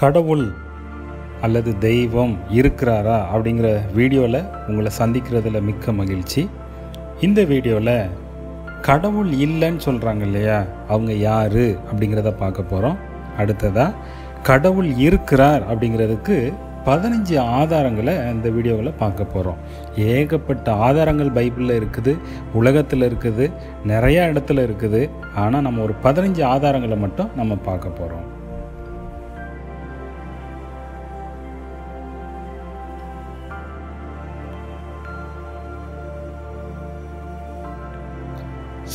[0.00, 0.44] கடவுள்
[1.44, 3.68] அல்லது தெய்வம் இருக்கிறாரா அப்படிங்கிற
[3.98, 4.38] வீடியோவில்
[4.68, 6.42] உங்களை சந்திக்கிறதுல மிக்க மகிழ்ச்சி.
[7.26, 7.96] இந்த வீடியோவில்
[8.88, 10.58] கடவுள் இல்லைன்னு சொல்கிறாங்க இல்லையா?
[10.92, 12.98] அவங்க யார் அப்படிங்கிறத பார்க்க போகிறோம்
[13.42, 13.96] அடுத்ததாக
[14.50, 16.38] கடவுள் இருக்கிறார் அப்படிங்கிறதுக்கு
[16.88, 19.58] பதினஞ்சு ஆதாரங்களை இந்த வீடியோவில் பார்க்க போகிறோம்
[20.16, 22.12] ஏகப்பட்ட ஆதாரங்கள் பைபிளில் இருக்குது
[22.60, 23.46] உலகத்தில் இருக்குது
[23.92, 25.02] நிறையா இடத்துல இருக்குது.
[25.44, 28.26] ஆனால் நம்ம ஒரு பதினஞ்சு ஆதாரங்களை மட்டும் நம்ம பார்க்க போகிறோம்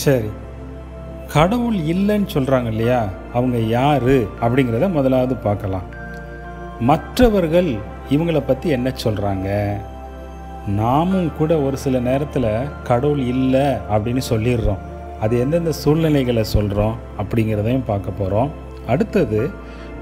[0.05, 0.29] சரி.
[1.33, 2.99] கடவுள் இல்லைன்னு சொல்கிறாங்க இல்லையா?
[3.33, 4.11] அவங்க யார்?
[4.43, 5.87] அப்படிங்கிறத முதலாவது பார்க்கலாம்.
[6.79, 7.69] மற்றவர்கள்
[8.09, 9.49] இவங்கள பற்றி என்ன சொல்கிறாங்க
[10.67, 12.49] நாமும் கூட ஒரு சில நேரத்தில்
[12.83, 14.83] கடவுள் இல்லை அப்படின்னு சொல்லிடுறோம்.
[15.21, 18.51] அது எந்தெந்த சூழ்நிலைகளை சொல்கிறோம் அப்படிங்கிறதையும் பார்க்க போகிறோம்
[18.87, 19.41] அடுத்தது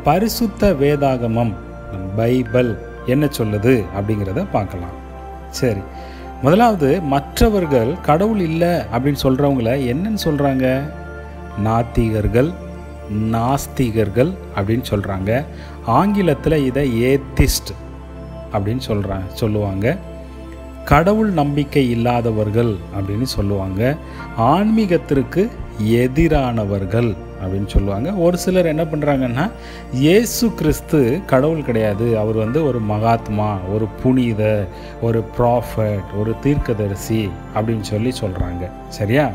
[0.03, 1.53] பரிசுத்த வேதாகமம்
[2.15, 2.71] பைபிள்
[3.05, 4.95] என்ன சொல்லுது அப்படிங்கிறத பார்க்கலாம்.
[5.49, 5.83] சரி.
[6.43, 10.65] முதலாவது மற்றவர்கள் கடவுள் இல்லை அப்படின்னு சொல்கிறவங்கள என்னன்னு சொல்கிறாங்க
[11.63, 12.53] நாத்திகர்கள்
[13.31, 15.45] நாஸ்திகர்கள் அப்படின்னு சொல்கிறாங்க
[15.85, 17.71] ஆங்கிலத்தில் இதை ஏத்திஸ்ட்
[18.53, 19.97] அப்படின்னு சொல்கிறாங்க சொல்லுவாங்க.
[20.85, 23.95] கடவுள் நம்பிக்கை இல்லாதவர்கள் அப்படின்னு சொல்லுவாங்க.
[24.37, 25.49] ஆன்மீகத்திற்கு
[25.83, 28.11] எதிரானவர்கள் அப்படின்னு சொல்லுவாங்க.
[28.11, 29.51] ஒரு சிலர் என்ன பண்ணுறாங்கன்னா
[29.93, 32.17] இயேசு கிறிஸ்து கடவுள் கிடையாது.
[32.17, 34.65] அவர் வந்து ஒரு மகாத்மா ஒரு புனித
[35.01, 39.29] ஒரு ப்ராஃபட் ஒரு தீர்க்கதரிசி அப்படின்னு சொல்லி சொல்கிறாங்க சரியா?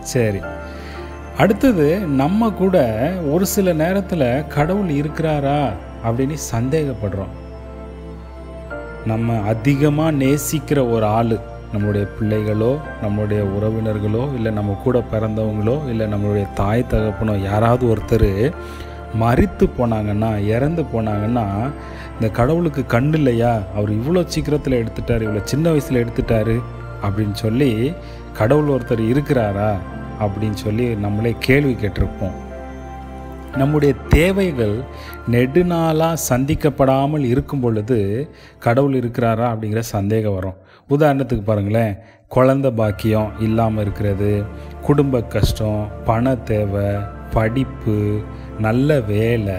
[0.00, 0.40] சரி.
[1.38, 2.76] அடுத்தது நம்ம கூட
[3.30, 5.70] ஒரு சில நேரத்தில் கடவுள் இருக்கிறாரா
[6.06, 7.32] அப்படின்னு சந்தேகப்படுறோம்.
[9.06, 11.38] நம்ம அதிகமாக நேசிக்கிற ஒரு ஆள்.
[11.72, 18.52] நம்மளுடைய பிள்ளைகளோ நம்மளுடைய உறவினர்களோ இல்லை நம்ம கூட பிறந்தவங்களோ இல்லை நம்மளுடைய தாய் தகப்பனோ யாராவது ஒருத்தர்
[19.20, 21.46] மறித்து போனாங்கன்னா இறந்து போனாங்கன்னா
[22.14, 23.62] இந்த கடவுளுக்கு கண் இல்லையா?
[23.76, 26.60] அவர் இவ்வளோ சீக்கிரத்தில் எடுத்துட்டார் இவ்வளோ சின்ன வயசில் எடுத்துட்டாரு
[27.02, 27.92] அப்படின்னு சொல்லி
[28.32, 29.70] கடவுள் ஒருத்தர் இருக்கிறாரா
[30.20, 32.51] அப்படின்னு சொல்லி நம்மளே கேள்வி கேட்டிருப்போம்.
[33.56, 34.82] நம்முடைய தேவைகள்
[35.30, 40.54] நெடுநாளாக சந்திக்கப்படாமல் இருக்கும் பொழுது கடவுள் இருக்கிறாரா அப்படிங்கிற சந்தேகம் வரும்.
[40.90, 41.98] உதாரணத்துக்கு பாருங்களேன்
[42.34, 44.42] குழந்த பாக்கியம் இல்லாமல் இருக்கிறது
[44.82, 46.94] குடும்ப கஷ்டம் பண தேவை
[47.30, 48.20] படிப்பு
[48.60, 49.54] நல்ல வேலை.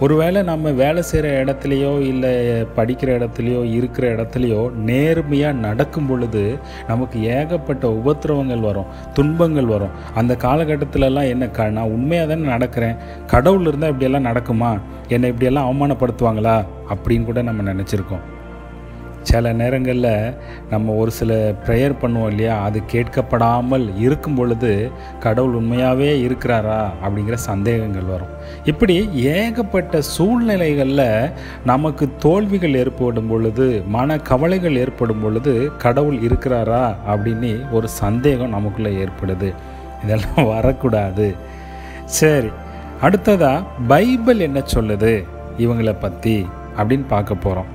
[0.00, 6.58] ஒருவேளை நம்ம வேலை செய்கிற இடத்துலையோ இல்லை படிக்கிற இடத்துலையோ இருக்கிற இடத்துலையோ நேர்மையாக நடக்கும் பொழுது
[6.88, 9.90] நமக்கு ஏகப்பட்ட உபத்திரவங்கள் வரும் துன்பங்கள் வரும்.
[10.14, 12.96] அந்த காலகட்டத்திலலாம் என்ன க நான் உண்மையாக தானே நடக்கிறேன்?
[13.26, 14.80] கடவுள் இருந்தால் இப்படியெல்லாம் நடக்குமா?
[15.08, 16.64] என்னை இப்படியெல்லாம் அவமானப்படுத்துவாங்களா?
[16.88, 18.33] அப்படின்னு கூட நம்ம நினச்சிருக்கோம்.
[19.24, 20.34] சில நேரங்களில்
[20.70, 22.62] நம்ம ஒரு சில ப்ரேயர் பண்ணுவோம் இல்லையா?
[22.62, 24.90] அது கேட்கப்படாமல் இருக்கும் பொழுது
[25.20, 26.78] கடவுள் உண்மையாகவே இருக்கிறாரா?
[27.06, 28.32] அப்படிங்கிற சந்தேகங்கள் வரும்.
[28.64, 31.30] இப்படி ஏகப்பட்ட சூழ்நிலைகளில்
[31.64, 36.94] நமக்கு தோல்விகள் ஏற்படும் பொழுது மன கவலைகள் ஏற்படும் பொழுது கடவுள் இருக்கிறாரா?
[37.10, 39.54] அப்படின்னு ஒரு சந்தேகம் நமக்குள்ளே ஏற்படுது.
[40.04, 41.34] இதெல்லாம் வரக்கூடாது.
[42.04, 42.50] சரி
[43.00, 45.24] அடுத்ததாக பைபிள் என்ன சொல்லுது?
[45.58, 46.46] இவங்களை பற்றி
[46.76, 47.73] அப்படின்னு பார்க்க போகிறோம்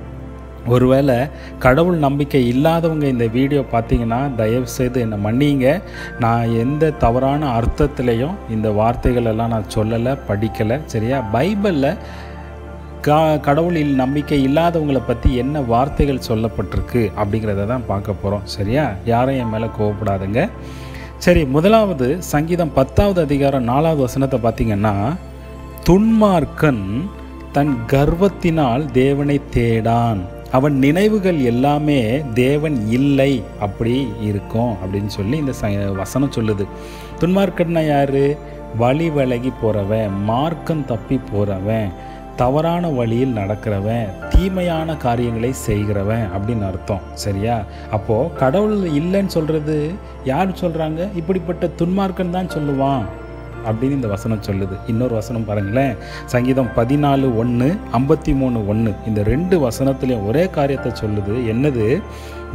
[0.66, 1.16] ஒருவேளை
[1.58, 5.82] கடவுள் நம்பிக்கை இல்லாதவங்க இந்த வீடியோ பார்த்தீங்கன்னா தயவுசெய்து என்னை மன்னிங்க.
[6.18, 11.20] நான் எந்த தவறான அர்த்தத்திலையும் இந்த வார்த்தைகள் எல்லாம் நான் சொல்லலை படிக்கலை சரியா?
[11.32, 11.96] பைபிளில்
[13.00, 18.92] கா கடவுளில் நம்பிக்கை இல்லாதவங்களை பற்றி என்ன வார்த்தைகள் சொல்லப்பட்டிருக்கு அப்படிங்கிறத தான் பார்க்க போகிறோம் சரியா?
[19.04, 20.48] யாரும் என் மேலே கோவப்படாதுங்க.
[21.18, 24.94] சரி முதலாவது சங்கீதம் பத்தாவது அதிகாரம் நாலாவது வசனத்தை பார்த்தீங்கன்னா
[25.84, 26.84] துன்மார்க்கன்
[27.52, 30.20] தன் கர்வத்தினால் தேவனை தேடான்.
[30.52, 36.64] அவன் நினைவுகள் எல்லாமே தேவன் இல்லை அப்படி இருக்கும் அப்படின்னு சொல்லி இந்த ச வசனம் சொல்லுது.
[37.20, 38.22] துன்மார்க்கன்னா யார்?
[38.78, 41.88] வழி விலகி போகிறவன் மார்க்கம் தப்பி போகிறவன்
[42.36, 47.00] தவறான வழியில் நடக்கிறவன் தீமையான காரியங்களை செய்கிறவன் அப்படின்னு அர்த்தம்.
[47.14, 47.62] சரியா?
[47.90, 49.90] அப்போது கடவுள் இல்லைன்னு சொல்கிறது
[50.24, 53.02] யார் சொல்கிறாங்க இப்படிப்பட்ட துன்மார்க்கன் தான் சொல்லுவான்.
[53.66, 54.78] அப்படின்னு இந்த வசனம் சொல்லுது.
[54.86, 55.96] இன்னொரு வசனம் பாருங்களேன்.
[56.26, 61.32] சங்கீதம் பதினாலு ஒன்று ஐம்பத்தி மூணு ஒன்று இந்த ரெண்டு வசனத்துலேயும் ஒரே காரியத்தை சொல்லுது.
[61.32, 62.02] என்னது?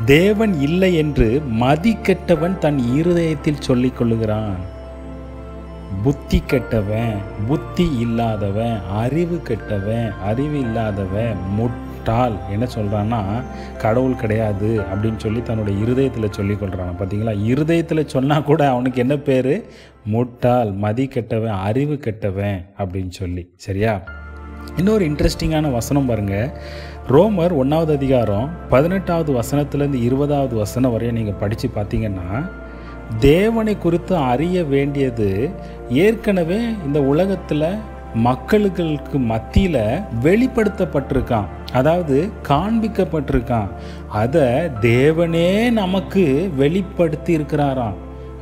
[0.06, 4.56] தேவன் இல்லை என்று மதி கெட்டவன் தன் இருதயத்தில் சொல்லிக் கொள்ளுகிறான்.
[6.04, 7.13] புத்தி கெட்டவன்
[7.48, 11.38] புத்தி இல்லாதவன் அறிவு கெட்டவன் அறிவு இல்லாதவன்
[12.06, 13.19] முட்டாள் என்ன சொல்கிறான்னா
[13.78, 19.66] கடவுள் கிடையாது அப்படின்னு சொல்லி தன்னுடைய இருதயத்தில் சொல்லி கொள்கிறான் பார்த்தீங்களா இருதயத்தில் சொன்னால் கூட அவனுக்கு என்ன பேர்?
[20.06, 23.44] முட்டாள் மதி கெட்டவன் அறிவு கெட்டவன் அப்படின்னு சொல்லி.
[23.56, 23.94] சரியா?
[24.78, 26.52] இன்னொரு இன்ட்ரெஸ்டிங்கான வசனம் பாருங்கள்
[27.07, 32.30] ரோமர் ஒன்றாவது அதிகாரம் பதினெட்டாவது வசனத்துலேருந்து இருபதாவது வசனம் வரையும் நீங்கள் படித்து பார்த்தீங்கன்னா
[33.19, 35.31] தேவனை குறித்து அறிய வேண்டியது
[35.90, 37.68] ஏற்கனவே இந்த உலகத்தில்
[38.16, 41.46] மக்களுக்கு மத்தியில் வெளிப்படுத்தப்பட்டிருக்கான்.
[41.74, 43.68] அதாவது காண்பிக்கப்பட்டிருக்கான்.
[44.08, 44.42] அதை
[44.82, 47.94] தேவனே நமக்கு வெளிப்படுத்தி இருக்கிறாராம்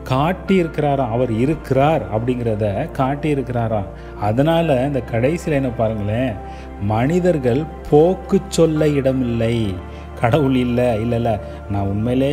[0.09, 1.11] காட்டியிருக்கிறாராம்.
[1.11, 3.89] அவர் இருக்கிறார் அப்படிங்கிறத காட்டியிருக்கிறாராம்.
[4.19, 6.33] அதனால் இந்த கடைசியில் என்ன பாருங்களேன்.
[6.81, 9.73] மனிதர்கள் போக்கு சொல்ல இடமில்லை.
[10.19, 11.39] கடவுள் இல்லை இல்லைல்ல
[11.71, 12.31] நான் உண்மையிலே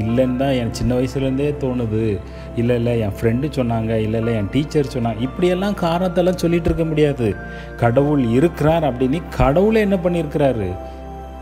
[0.00, 2.18] இல்லைன்னு தான் என் சின்ன வயசுலேருந்தே தோணுது.
[2.56, 5.20] இல்லை இல்லை என் ஃப்ரெண்டு சொன்னாங்க இல்லை இல்லை என் டீச்சர் சொன்னாங்க.
[5.20, 7.36] இப்படியெல்லாம் காரணத்தெல்லாம் சொல்லிகிட்டு இருக்க முடியாது.
[7.76, 10.76] கடவுள் இருக்கிறார் அப்படின்னு கடவுளை என்ன பண்ணியிருக்கிறாரு?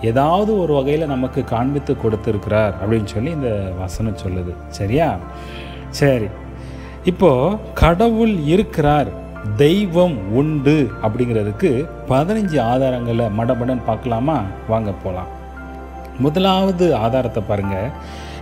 [0.02, 4.52] ஏதாவது ஒரு வகையில் நமக்கு காண்பித்து கொடுத்துருக்கிறார் அப்படின்னு சொல்லி இந்த வசனம் சொல்லுது.
[4.68, 5.16] சரியா?
[5.88, 6.26] சரி.
[7.04, 9.06] இப்போது கடவுள் இருக்கிறார்
[9.56, 14.42] தெய்வம் உண்டு அப்படிங்கிறதுக்கு பதினஞ்சு ஆதாரங்களை மடமடன் பார்க்கலாமா?
[14.68, 15.26] வாங்க போகலாம்
[16.18, 17.88] முதலாவது ஆதாரத்தை பாருங்கள்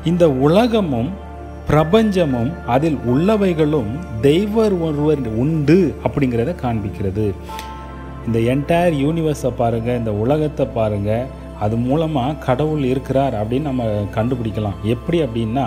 [0.05, 1.27] இந்த உலகமும்
[1.71, 7.27] பிரபஞ்சமும் அதில் உள்ளவைகளும் தெய்வர் ஒருவர் உண்டு அப்படிங்கிறத காண்பிக்கிறது.
[8.27, 11.29] இந்த என்டையர் யூனிவர்ஸை பாருங்கள் இந்த உலகத்தை பாருங்கள்
[11.61, 13.85] அது மூலமாக கடவுள் இருக்கிறார் அப்படின்னு நம்ம
[14.17, 14.79] கண்டுபிடிக்கலாம்.
[14.95, 15.67] எப்படி அப்படின்னா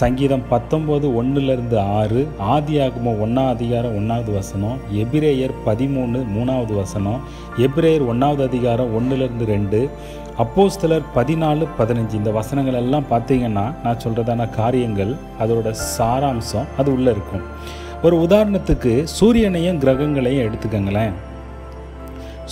[0.00, 7.20] சங்கீதம் பத்தொம்போது ஒன்றுலேருந்து ஆறு ஆதி ஆதியாகமம் ஒன்றாம் அதிகாரம் ஒன்றாவது வசனம் எபிரேயர் பதிமூணு மூணாவது வசனம்
[7.66, 9.80] எபிரேயர் ஒன்றாவது அதிகாரம் ஒன்றுலேருந்து ரெண்டு
[10.42, 17.44] அப்போஸ்தலர் பதினாலு பதினஞ்சு இந்த வசனங்கள் எல்லாம் பார்த்தீங்கன்னா நான் சொல்கிறதான காரியங்கள் அதோட சாராம்சம் அது உள்ளே இருக்கும்.
[18.02, 21.14] ஒரு உதாரணத்துக்கு சூரியனையும் கிரகங்களையும் எடுத்துக்கங்களேன்.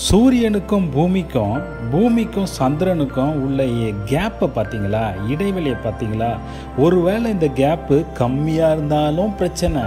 [0.07, 1.57] சூரியனுக்கும் பூமிக்கும்
[1.91, 3.63] பூமிக்கும் சந்திரனுக்கும் உள்ள
[4.13, 5.05] கேப்பை பார்த்தீங்களா?
[5.29, 6.33] இடைவெளியை பார்த்தீங்களா?
[6.79, 9.83] ஒருவேளை இந்த கேப்பு கம்மியாக இருந்தாலும் பிரச்சனை.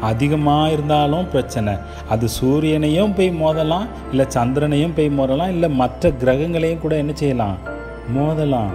[0.00, 1.74] அதிகமாக இருந்தாலும் பிரச்சனை.
[2.08, 7.56] அது சூரியனையும் போய் மோதலாம் இல்லை சந்திரனையும் போய் மோதலாம் இல்லை மற்ற கிரகங்களையும் கூட என்ன செய்யலாம்?
[8.16, 8.72] மோதலாம்.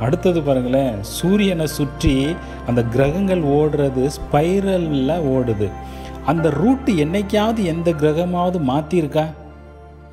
[0.00, 2.36] அடுத்தது பாருங்களேன் சூரியனை சுற்றி
[2.66, 5.70] அந்த கிரகங்கள் ஓடுறது ஸ்பைரலில் ஓடுது.
[6.26, 9.24] அந்த ரூட்டு என்னைக்காவது எந்த கிரகமாவது மாற்றிருக்கா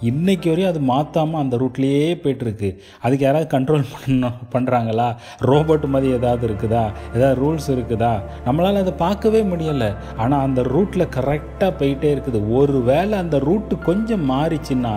[0.10, 2.70] இன்றைக்கி வரையும் அது மாற்றாமல் அந்த ரூட்லேயே போயிட்டுருக்கு.
[3.02, 5.08] அதுக்கு யாராவது கண்ட்ரோல் பண்ண பண்ணுறாங்களா
[5.40, 6.86] ரோபோட் மாதிரி ஏதாவது இருக்குதா?
[7.16, 8.14] ஏதாவது ரூல்ஸ் இருக்குதா?
[8.46, 9.96] நம்மளால் அதை பார்க்கவே முடியலை.
[10.18, 12.42] ஆனால் அந்த ரூட்டில் கரெக்டாக போயிட்டே இருக்குது.
[12.50, 14.96] ஒரு வேளை அந்த ரூட்டு கொஞ்சம் மாறிச்சுன்னா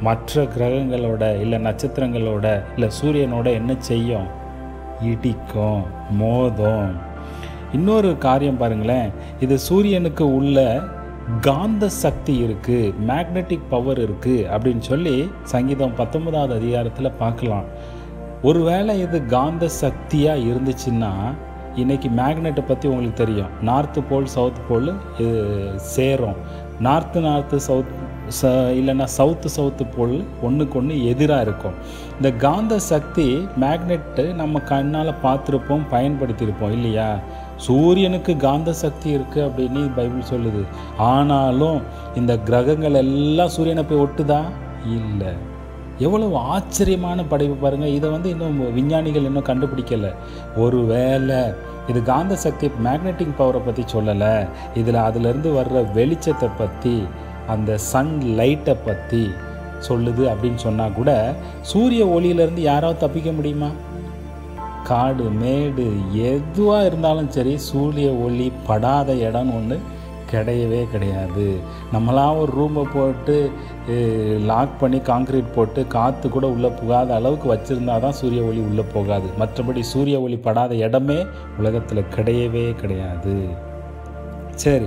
[0.00, 4.28] மற்ற கிரகங்களோட இல்லை நட்சத்திரங்களோட இல்லை சூரியனோட என்ன செய்யும்?
[5.02, 5.82] இடிக்கும்
[6.20, 6.90] மோதும்.
[7.72, 9.08] இன்னொரு காரியம் பாருங்களேன்.
[9.40, 10.58] இது சூரியனுக்கு உள்ள
[11.40, 17.64] காந்த சக்தி இருக்குது மேக்னெட்டிக் பவர் இருக்குது அப்படின்னு சொல்லி சங்கீதம் பத்தொன்பதாவது அதிகாரத்தில் பார்க்கலாம்.
[18.42, 21.12] ஒருவேளை இது காந்த சக்தியாக இருந்துச்சுன்னா
[21.76, 23.48] இன்றைக்கி மேக்னெட்டை பற்றி உங்களுக்கு தெரியும்.
[23.64, 25.40] நார்த்து போல் சவுத் போல் இது
[25.76, 26.38] சேரும்.
[26.82, 27.94] நார்த்து நார்த்து சவுத்
[28.42, 31.74] ச இல்லைன்னா சவுத்து சவுத்து போல் ஒன்றுக்கு ஒன்று எதிராக இருக்கும்.
[32.16, 37.18] இந்த காந்த சக்தி மேக்னெட்டு நம்ம கண்ணால் பார்த்துருப்போம் பயன்படுத்தியிருப்போம் இல்லையா?
[37.56, 40.62] சூரியனுக்கு காந்த சக்தி இருக்குது அப்படின்னு பைபிள் சொல்லுது.
[40.96, 41.82] ஆனாலும்
[42.14, 44.40] இந்த கிரகங்கள் எல்லாம் சூரியனை போய் ஒட்டுதா?
[44.84, 45.32] இல்லை.
[45.98, 50.10] எவ்வளவு ஆச்சரியமான படைப்பு பாருங்கள் இதை வந்து இன்னும் விஞ்ஞானிகள் இன்னும் கண்டுபிடிக்கலை.
[50.56, 51.40] ஒரு வேளை
[51.88, 54.48] இது காந்த சக்தி மேக்னெட்டிக் பவரை பற்றி சொல்லலை.
[54.74, 57.06] இதில் அதிலிருந்து வர்ற வெளிச்சத்தை பற்றி
[57.46, 59.30] அந்த சன் லைட்டை பற்றி
[59.88, 63.70] சொல்லுது அப்படின்னு சொன்னால் கூட சூரிய ஒளியிலேருந்து யாராவது தப்பிக்க முடியுமா?
[64.88, 65.86] காடு மேடு
[66.30, 69.76] எதுவாக இருந்தாலும் சரி சூரிய ஒளி படாத இடம்னு ஒன்று
[70.30, 71.44] கிடையவே கிடையாது.
[71.94, 73.36] நம்மளாம் ஒரு ரூமை போட்டு
[74.50, 79.28] லாக் பண்ணி காங்க்ரீட் போட்டு காற்று கூட உள்ளே போகாத அளவுக்கு வச்சுருந்தா தான் சூரிய ஒளி உள்ளே போகாது.
[79.42, 81.18] மற்றபடி சூரிய ஒளி படாத இடமே
[81.60, 83.36] உலகத்தில் கிடையவே கிடையாது.
[84.62, 84.86] சரி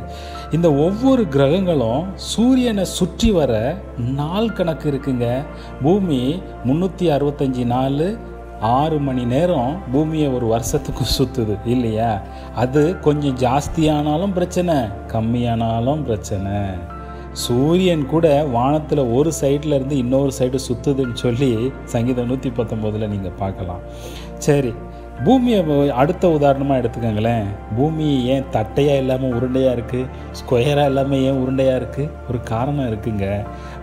[0.56, 3.54] இந்த ஒவ்வொரு கிரகங்களும் சூரியனை சுற்றி வர
[4.20, 5.28] நாள் கணக்கு இருக்குங்க.
[5.84, 6.22] பூமி
[6.68, 8.02] முந்நூற்றி அறுபத்தஞ்சி நாள்
[8.62, 12.10] ஆறு மணி நேரம் பூமியை ஒரு வருஷத்துக்கு சுற்றுது இல்லையா?
[12.64, 14.76] அது கொஞ்சம் ஜாஸ்தியானாலும் பிரச்சனை
[15.14, 16.56] கம்மியானாலும் பிரச்சனை.
[17.44, 21.52] சூரியன் கூட வானத்தில் ஒரு சைடில் இருந்து இன்னொரு சைடு சுற்றுதுன்னு சொல்லி
[21.94, 23.84] சங்கீதம் நூற்றி பத்தொம்போதில் நீங்கள் பார்க்கலாம்.
[24.48, 24.74] சரி
[25.26, 25.60] பூமியை
[26.02, 27.48] அடுத்த உதாரணமாக எடுத்துக்கோங்களேன்.
[27.78, 33.26] பூமி ஏன் தட்டையாக இல்லாமல் உருண்டையாக இருக்குது ஸ்கொயராக இல்லாமல் ஏன் உருண்டையாக இருக்குது ஒரு காரணம் இருக்குங்க.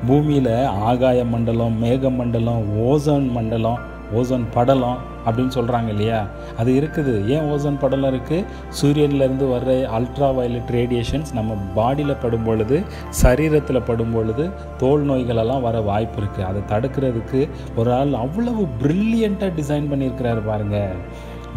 [0.09, 0.55] பூமியில்
[0.89, 3.83] ஆகாய மண்டலம் மேக மண்டலம் ஓசோன் மண்டலம்
[4.15, 6.27] ஓசோன் படலம் அப்படின்னு சொல்கிறாங்க இல்லையா?
[6.59, 7.27] அது இருக்குது.
[7.27, 8.45] ஏன் ஓசோன் படலம் இருக்குது
[8.81, 12.85] சூரியன்லேருந்து வர்ற அல்ட்ரா வயலட் ரேடியேஷன்ஸ் நம்ம பாடியில் படும் பொழுது
[13.23, 19.91] சரீரத்தில் படும் பொழுது தோல் நோய்களெல்லாம் வர வாய்ப்பு இருக்குது அதை தடுக்கிறதுக்கு ஒரு ஆள் அவ்வளவு ப்ரில்லியண்ட்டாக டிசைன்
[19.91, 20.95] பண்ணியிருக்கிறாரு பாருங்கள்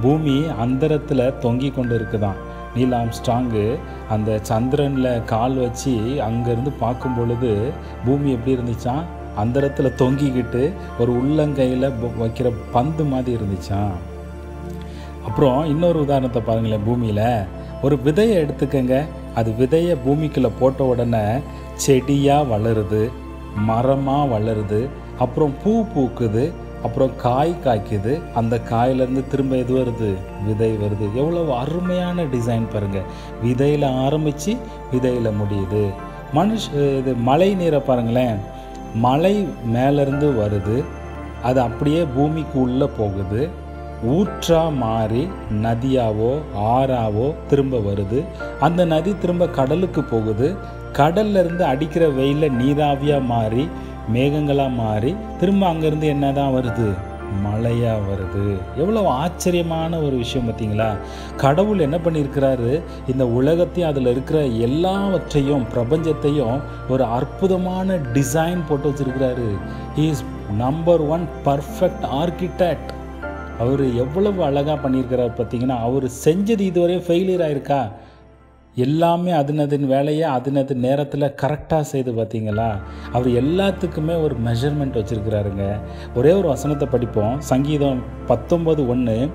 [0.01, 2.35] பூமி அந்தரத்தில் தொங்கி கொண்டு இருக்குதான்
[2.75, 3.77] நீல் ஆம்ஸ்ட்ராங்கு
[4.09, 7.73] அந்த சந்திரனில் கால் வச்சு அங்கேருந்து பார்க்கும் பொழுது
[8.05, 9.05] பூமி எப்படி இருந்துச்சான்
[9.41, 10.63] அந்தரத்தில் தொங்கிக்கிட்டு
[11.01, 11.87] ஒரு உள்ளங்கையில்
[12.21, 13.95] வைக்கிற பந்து மாதிரி இருந்துச்சான்
[15.27, 17.25] அப்புறம் இன்னொரு உதாரணத்தை பாருங்களேன் பூமியில்.
[17.85, 18.95] ஒரு விதையை எடுத்துக்கங்க.
[19.39, 21.25] அது விதையை பூமிக்குள்ளே போட்ட உடனே
[21.83, 23.01] செடியாக வளருது
[23.67, 24.79] மரமாக வளருது
[25.23, 26.43] அப்புறம் பூ பூக்குது
[26.85, 28.13] அப்புறம் காய் காய்க்குது.
[28.39, 30.09] அந்த காயிலேருந்து திரும்ப எது வருது?
[30.47, 31.05] விதை வருது.
[31.21, 33.07] எவ்வளோ அருமையான டிசைன் பாருங்கள்
[33.43, 34.53] விதையில் ஆரம்பித்து
[34.93, 35.83] விதையில் முடியுது.
[36.37, 36.63] மனுஷ
[36.99, 38.39] இது மழை நீரை பாருங்களேன்.
[38.93, 40.83] மலை மேலேருந்து வருது.
[41.43, 43.49] அது அப்படியே பூமிக்கு உள்ளே போகுது.
[44.07, 48.23] ஊற்றா மாறி நதியாவோ ஆறாவோ திரும்ப வருது.
[48.59, 50.55] அந்த நதி திரும்ப கடலுக்கு போகுது.
[50.93, 53.69] கடல்லேருந்து அடிக்கிற வெயிலில் நீராவியாக மாறி
[54.13, 56.93] மேகங்களாக மாறி திரும்ப அங்கேருந்து என்ன தான் வருது?
[57.41, 58.57] மழையாக வருது.
[58.77, 60.95] எவ்வளோ ஆச்சரியமான ஒரு விஷயம் பார்த்தீங்களா?
[61.37, 62.81] கடவுள் என்ன பண்ணியிருக்கிறாரு?
[63.07, 66.59] இந்த உலகத்தையும் அதில் இருக்கிற எல்லாவற்றையும் பிரபஞ்சத்தையும்
[66.89, 69.49] ஒரு அற்புதமான டிசைன் போட்டு வச்சிருக்கிறாரு.
[69.95, 70.23] Is
[70.57, 72.89] number one perfect architect
[73.59, 77.91] அவர் எவ்வளவு அழகாக பண்ணியிருக்கிறார் பார்த்தீங்கன்னா அவர் செஞ்சது இதுவரையும் ஃபெயிலியர் ஆயிருக்கா?
[78.75, 82.79] எல்லாமே அதுனதின் வேலையை அதுனது நேரத்தில் கரெக்டாக செய்து பார்த்தீங்களா?
[83.11, 85.79] அவர் எல்லாத்துக்குமே ஒரு மெஷர்மெண்ட் வச்சுருக்கிறாருங்க.
[86.15, 87.41] ஒரே ஒரு வசனத்தை படிப்போம்.
[87.41, 89.29] சங்கீதம் பத்தொம்பது ஒன்று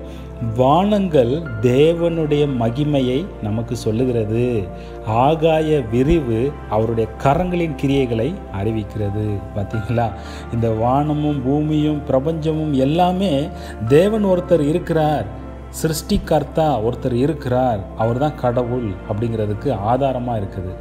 [0.55, 4.63] வானங்கள் தேவனுடைய மகிமையை நமக்கு சொல்லுகிறது.
[5.05, 9.39] ஆகாய விரிவு அவருடைய கரங்களின் கிரியைகளை அறிவிக்கிறது.
[9.55, 10.11] பார்த்தீங்களா?
[10.53, 13.47] இந்த வானமும் பூமியும் பிரபஞ்சமும் எல்லாமே
[13.87, 15.43] தேவன் ஒருத்தர் இருக்கிறார்.
[15.79, 20.73] சிருஷ்டிகர்த்தா ஒருத்தர் இருக்கிறார் அவர் தான் கடவுள் அப்படிங்கிறதுக்கு ஆதாரமாக இருக்குது.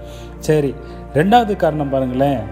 [0.48, 0.70] சரி
[1.18, 2.42] ரெண்டாவது காரணம் பாருங்களேன்.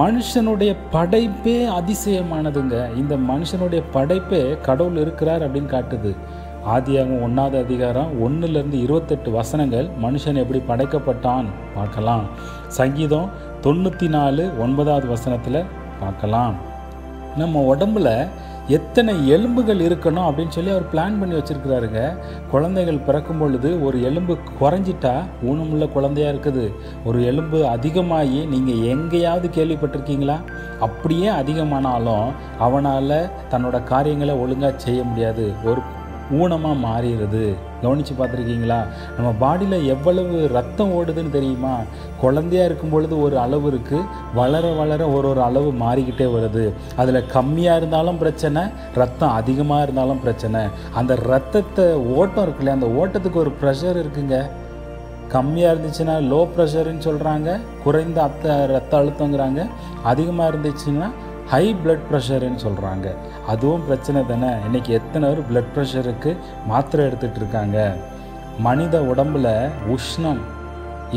[0.00, 2.76] மனுஷனுடைய படைப்பே அதிசயமானதுங்க.
[3.00, 6.12] இந்த மனுஷனுடைய படைப்பே கடவுள் இருக்கிறார் அப்படின்னு காட்டுது.
[6.74, 12.26] ஆதியாகவும் ஒன்றாவது அதிகாரம் ஒன்றுலேருந்து இருபத்தெட்டு வசனங்கள் மனுஷன் எப்படி படைக்கப்பட்டான் பார்க்கலாம்.
[12.78, 13.30] சங்கீதம்
[13.64, 15.60] தொண்ணூற்றி நாலு ஒன்பதாவது வசனத்தில்
[16.02, 16.54] பார்க்கலாம்.
[17.40, 18.08] நம்ம உடம்புல
[18.68, 22.16] எத்தனை எலும்புகள் இருக்கணும் அப்படின்னு சொல்லி அவர் பிளான் பண்ணி வச்சுருக்கிறாருங்க.
[22.50, 26.72] குழந்தைகள் பிறக்கும் பொழுது ஒரு எலும்பு குறைஞ்சிட்டா ஊனமுள்ள குழந்தையாக இருக்குது.
[27.04, 30.36] ஒரு எலும்பு அதிகமாகி நீங்கள் எங்கேயாவது கேள்விப்பட்டிருக்கீங்களா?
[30.80, 35.52] அப்படியே அதிகமானாலும் அவனால் தன்னோட காரியங்களை ஒழுங்காக செய்ய முடியாது.
[35.64, 35.80] ஒரு
[36.40, 37.44] ஊனமாக மாறிடுது.
[37.82, 38.78] கவனித்து பார்த்துருக்கீங்களா?
[39.16, 41.74] நம்ம பாடியில் எவ்வளவு ரத்தம் ஓடுதுன்னு தெரியுமா?
[42.22, 44.08] குழந்தையா இருக்கும் பொழுது ஒரு அளவு இருக்குது
[44.40, 46.64] வளர வளர ஒரு ஒரு அளவு மாறிக்கிட்டே வருது.
[47.02, 48.62] அதில் கம்மியாக இருந்தாலும் பிரச்சனை
[49.00, 50.62] ரத்தம் அதிகமாக இருந்தாலும் பிரச்சனை.
[51.00, 51.86] அந்த ரத்தத்தை
[52.18, 54.38] ஓட்டம் இருக்குல்ல அந்த ஓட்டத்துக்கு ஒரு ப்ரெஷர் இருக்குங்க.
[55.34, 57.50] கம்மியாக இருந்துச்சுன்னா லோ ப்ரெஷருன்னு சொல்கிறாங்க
[57.84, 59.60] குறைந்த அத்த ரத்த அழுத்தங்கிறாங்க.
[60.10, 61.08] அதிகமாக இருந்துச்சுன்னா
[61.50, 63.14] ஹை பிளட் ப்ரெஷருன்னு சொல்கிறாங்க
[63.46, 64.46] அதுவும் பிரச்சனை தானே.
[64.46, 67.94] இன்றைக்கி எத்தனை பேர் பிளட் ப்ரெஷருக்கு மாத்திரை எடுத்துகிட்டு இருக்காங்க?
[68.58, 70.40] மனித உடம்புல உஷ்ணம்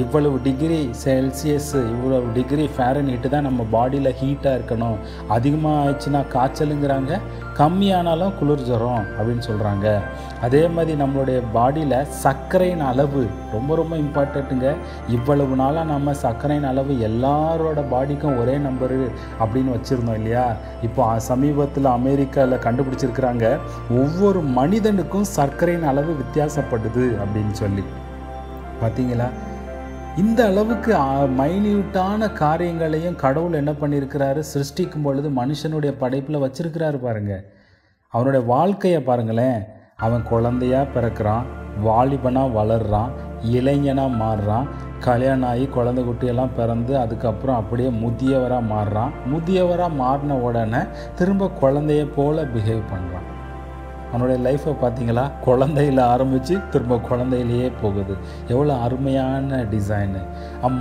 [0.01, 4.97] இவ்வளவு டிகிரி செல்சியஸ் இவ்வளவு டிகிரி ஃபேரன்ஹீட்டு தான் நம்ம பாடியில் ஹீட்டாக இருக்கணும்.
[5.35, 7.19] அதிகமாக ஆயிடுச்சுன்னா காய்ச்சலுங்கிறாங்க.
[7.59, 9.85] கம்மியானாலும் குளிர் ஜுரம் அப்படின்னு சொல்கிறாங்க
[10.45, 13.21] அதே மாதிரி நம்மளுடைய பாடியில் சர்க்கரையின் அளவு
[13.53, 14.69] ரொம்ப ரொம்ப இம்பார்ட்டண்ட்டுங்க
[15.17, 18.99] இவ்வளவு நாளாக நம்ம சர்க்கரையின் அளவு எல்லாரோட பாடிக்கும் ஒரே நம்பரு
[19.41, 20.45] அப்படின்னு வச்சுருந்தோம் இல்லையா?
[20.81, 23.45] இப்போ சமீபத்தில் அமெரிக்காவில் கண்டுபிடிச்சிருக்கிறாங்க.
[24.03, 27.85] ஒவ்வொரு மனிதனுக்கும் சர்க்கரையின் அளவு வித்தியாசப்படுது அப்படின்னு சொல்லி.
[28.83, 29.29] பார்த்தீங்களா
[30.21, 30.91] இந்த அளவுக்கு
[31.39, 34.41] மைன்யூட்டான காரியங்களையும் கடவுள் என்ன பண்ணியிருக்கிறாரு?
[34.51, 37.43] சிருஷ்டிக்கும் பொழுது மனுஷனுடைய படைப்பில் வச்சிருக்கிறாரு பாருங்கள்
[38.13, 39.59] அவனுடைய வாழ்க்கையை பாருங்களேன்.
[40.05, 41.49] அவன் குழந்தையா பிறக்கிறான்
[41.87, 43.11] வாலிபனாக வளர்றான்
[43.57, 44.69] இளைஞனாக மாறுறான்
[45.07, 49.13] கல்யாணம் ஆகி குழந்தை குட்டியெல்லாம் பிறந்து அதுக்கப்புறம் அப்படியே முதியவராக மாறுறான்.
[49.33, 50.83] முதியவராக மாறின உடனே
[51.15, 53.24] திரும்ப குழந்தைய போல பிஹேவ் பண்ணுறான்
[54.15, 55.25] அவனுடைய லைஃப்பை பார்த்தீங்களா?
[55.47, 58.15] குழந்தையில் ஆரம்பித்து திரும்ப குழந்தையிலேயே போகுது.
[58.47, 60.23] எவ்வளோ அருமையான டிசைனு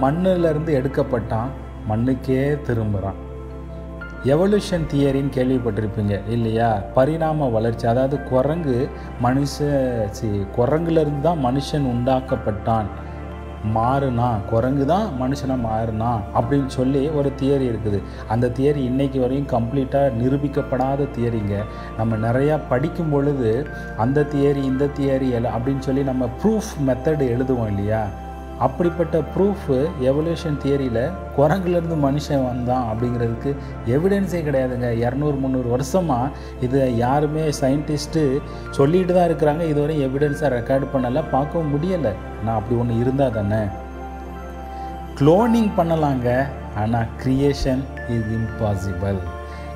[0.03, 1.53] மண்ணிலிருந்து எடுக்கப்பட்டான்
[1.91, 3.21] மண்ணுக்கே திரும்புகிறான்
[4.33, 6.69] எவல்யூஷன் தியரின்னு கேள்விப்பட்டிருப்பீங்க இல்லையா?
[6.95, 8.77] பரிணாம வளர்ச்சி அதாவது குரங்கு
[9.25, 9.57] மனுஷ
[10.19, 12.89] சி குரங்குலேருந்து தான் மனுஷன் உண்டாக்கப்பட்டான்.
[13.77, 18.03] மாறுனா குரங்கு தான் மனுஷனை மாறுனா அப்படின்னு சொல்லி ஒரு தியரி இருக்குது.
[18.29, 21.63] அந்த தியரி இன்னைக்கு வரையும் கம்ப்ளீட்டாக நிரூபிக்கப்படாத தியரிங்க.
[21.97, 23.67] நம்ம நிறையா படிக்கும் பொழுது
[23.97, 28.05] அந்த தியரி இந்த தியரி எல்லாம் அப்படின்னு சொல்லி நம்ம ப்ரூஃப் மெத்தடு எழுதுவோம் இல்லையா?
[28.61, 33.57] அப்படிப்பட்ட ப்ரூஃபு எவல்யூஷன் தியரியில் குரங்குலேருந்து மனுஷன் வந்தான் அப்படிங்கிறதுக்கு
[33.87, 34.91] எவிடன்ஸே கிடையாதுங்க.
[35.05, 36.31] இரநூறு முந்நூறு வருஷமாக
[36.61, 39.61] இதை யாருமே சயின்டிஸ்ட்டு சொல்லிட்டு தான் இருக்கிறாங்க.
[39.61, 42.13] இதுவரை எவிடன்ஸாக ரெக்கார்டு பண்ணலை பார்க்கவும் முடியலை.
[42.45, 43.63] நான் அப்படி ஒன்று இருந்தால் தானே?
[45.21, 46.47] க்ளோனிங் பண்ணலாங்க.
[46.77, 49.34] ஆனால் creation is impossible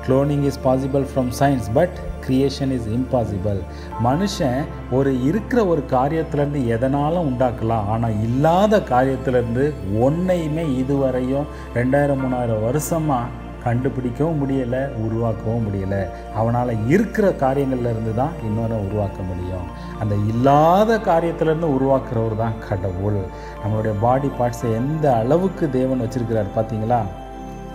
[0.09, 3.59] cloning is possible from science but creation is impossible
[4.05, 4.61] மனுஷன்
[4.97, 9.65] ஒரு இருக்கிற ஒரு காரியத்திலேருந்து எதனாலும் உண்டாக்கலாம் ஆனால் இல்லாத காரியத்திலேருந்து
[10.05, 16.01] ஒன்றையுமே இதுவரையும் ரெண்டாயிரம் மூணாயிரம் வருஷமாக கண்டுபிடிக்கவும் முடியலை உருவாக்கவும் முடியலை.
[16.35, 19.67] அவனால் இருக்கிற காரியங்கள்லேருந்து தான் இன்னொரு உருவாக்க முடியும்.
[20.01, 23.19] அந்த இல்லாத காரியத்திலேருந்து உருவாக்குறவர் தான் கடவுள்.
[23.63, 27.01] நம்மளுடைய பாடி பார்ட்ஸை எந்த அளவுக்கு தேவன் வச்சுருக்கிறார் பார்த்தீங்களா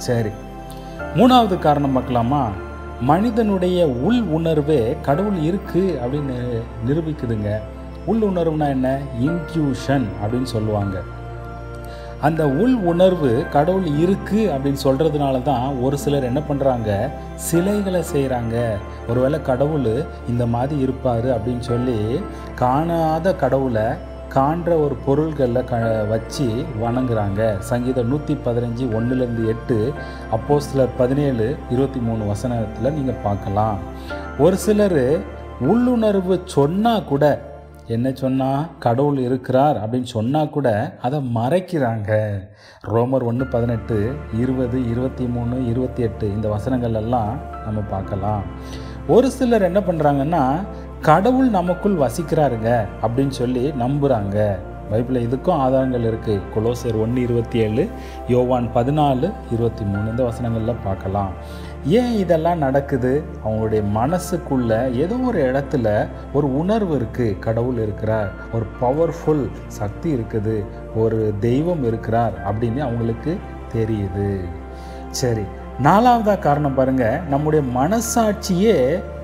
[0.06, 0.32] சரி
[1.16, 2.48] மூணாவது காரணம் பார்க்கலாமா?
[3.00, 6.36] மனிதனுடைய உள் உணர்வே கடவுள் இருக்குது அப்படின்னு
[6.86, 7.50] நிரூபிக்குதுங்க.
[8.06, 8.98] உள் உணர்வுனா என்ன?
[9.20, 10.96] இன்க்யூஷன் அப்படின்னு சொல்லுவாங்க.
[12.20, 16.90] அந்த உள் உணர்வு கடவுள் இருக்குது அப்படின்னு சொல்கிறதுனால தான் ஒரு சிலர் என்ன பண்ணுறாங்க
[17.34, 18.56] சிலைகளை செய்கிறாங்க
[19.08, 22.20] ஒருவேளை கடவுள் இந்த மாதிரி இருப்பார் அப்படின்னு சொல்லி
[22.54, 23.86] காணாத கடவுளை
[24.36, 25.74] காண்ற ஒரு பொருள்களில் க
[26.12, 26.46] வச்சு
[26.84, 27.40] வணங்குறாங்க.
[27.70, 29.76] சங்கீதம் நூற்றி பதினஞ்சு ஒன்றுலேருந்து எட்டு
[30.36, 33.78] அப்போ சிலர் பதினேழு இருபத்தி மூணு வசனத்தில் நீங்கள் பார்க்கலாம்.
[34.44, 35.02] ஒரு சிலர்
[35.70, 37.24] உள்ளுணர்வு சொன்னால் கூட
[37.96, 40.68] என்ன சொன்னால் கடவுள் இருக்கிறார் அப்படின்னு சொன்னால் கூட
[41.06, 42.12] அதை மறைக்கிறாங்க.
[42.94, 43.98] ரோமர் ஒன்று பதினெட்டு
[44.42, 47.32] இருபது இருபத்தி மூணு இருபத்தி எட்டு இந்த வசனங்கள் எல்லாம்
[47.66, 48.42] நம்ம பார்க்கலாம்.
[49.14, 50.44] ஒரு சிலர் என்ன பண்ணுறாங்கன்னா
[51.06, 52.70] கடவுள் நமக்குள் வசிக்கிறாருங்க
[53.04, 54.36] அப்படின்னு சொல்லி நம்புகிறாங்க
[54.90, 57.82] பைபிளில் இதுக்கும் ஆதாரங்கள் இருக்குது கொலோசர் ஒன்று இருபத்தி ஏழு
[58.28, 61.32] யோவான் பதினாலு இருபத்தி மூணு இந்த வசனங்களில் பார்க்கலாம்.
[61.98, 63.12] ஏன் இதெல்லாம் நடக்குது?
[63.44, 65.86] அவங்களுடைய மனசுக்குள்ள ஏதோ ஒரு இடத்துல
[66.32, 68.30] ஒரு உணர்வு இருக்குது கடவுள் இருக்கிறார்.
[68.52, 69.44] ஒரு பவர்ஃபுல்
[69.80, 70.56] சக்தி இருக்குது.
[70.96, 73.34] ஒரு தெய்வம் இருக்கிறார் அப்படின்னு அவங்களுக்கு
[73.76, 74.30] தெரியுது.
[75.22, 75.44] சரி
[75.82, 78.76] நாலாவதா காரணம் பாருங்கள் நம்முடைய மனசாட்சியே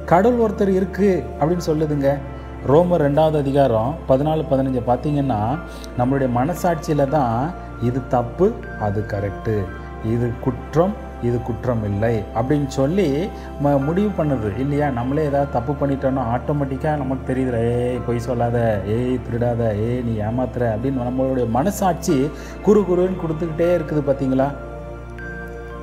[0.06, 2.18] கடவுள் ஒருத்தர் இருக்கு அப்படின்னு சொல்லுதுங்க.
[2.66, 5.58] ரோமர் ரெண்டாவது அதிகாரம் பதினாலு பதினஞ்சு பார்த்தீங்கன்னா
[5.98, 9.64] நம்மளுடைய மனசாட்சியில் தான் இது தப்பு அது கரெக்டு
[10.04, 13.30] இது குற்றம் இது குற்றம் இல்லை அப்படின்னு சொல்லி
[13.62, 14.58] ம முடிவு பண்ணுது.
[14.58, 14.90] இல்லையா?
[14.90, 20.72] நம்மளே ஏதாவது தப்பு பண்ணிட்டோன்னா ஆட்டோமேட்டிக்காக நமக்கு தெரியுது ஏய் பொய் சொல்லாத ஏய் திருடாத ஏய் நீ ஏமாத்துற
[20.74, 22.30] அப்படின்னு நம்மளுடைய மனசாட்சி
[22.62, 24.52] குறு குருன்னு கொடுத்துக்கிட்டே இருக்குது பார்த்தீங்களா?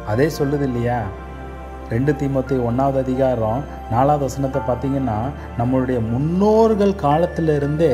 [0.08, 1.06] அதே சொல்லுது இல்லையா?
[1.90, 5.20] ரெண்டு தீமத்து ஒன்றாவது அதிகாரம் நாலாவது வசனத்தை பார்த்தீங்கன்னா
[5.58, 7.94] நம்மளுடைய முன்னோர்கள் காலத்திலிருந்தே இருந்தே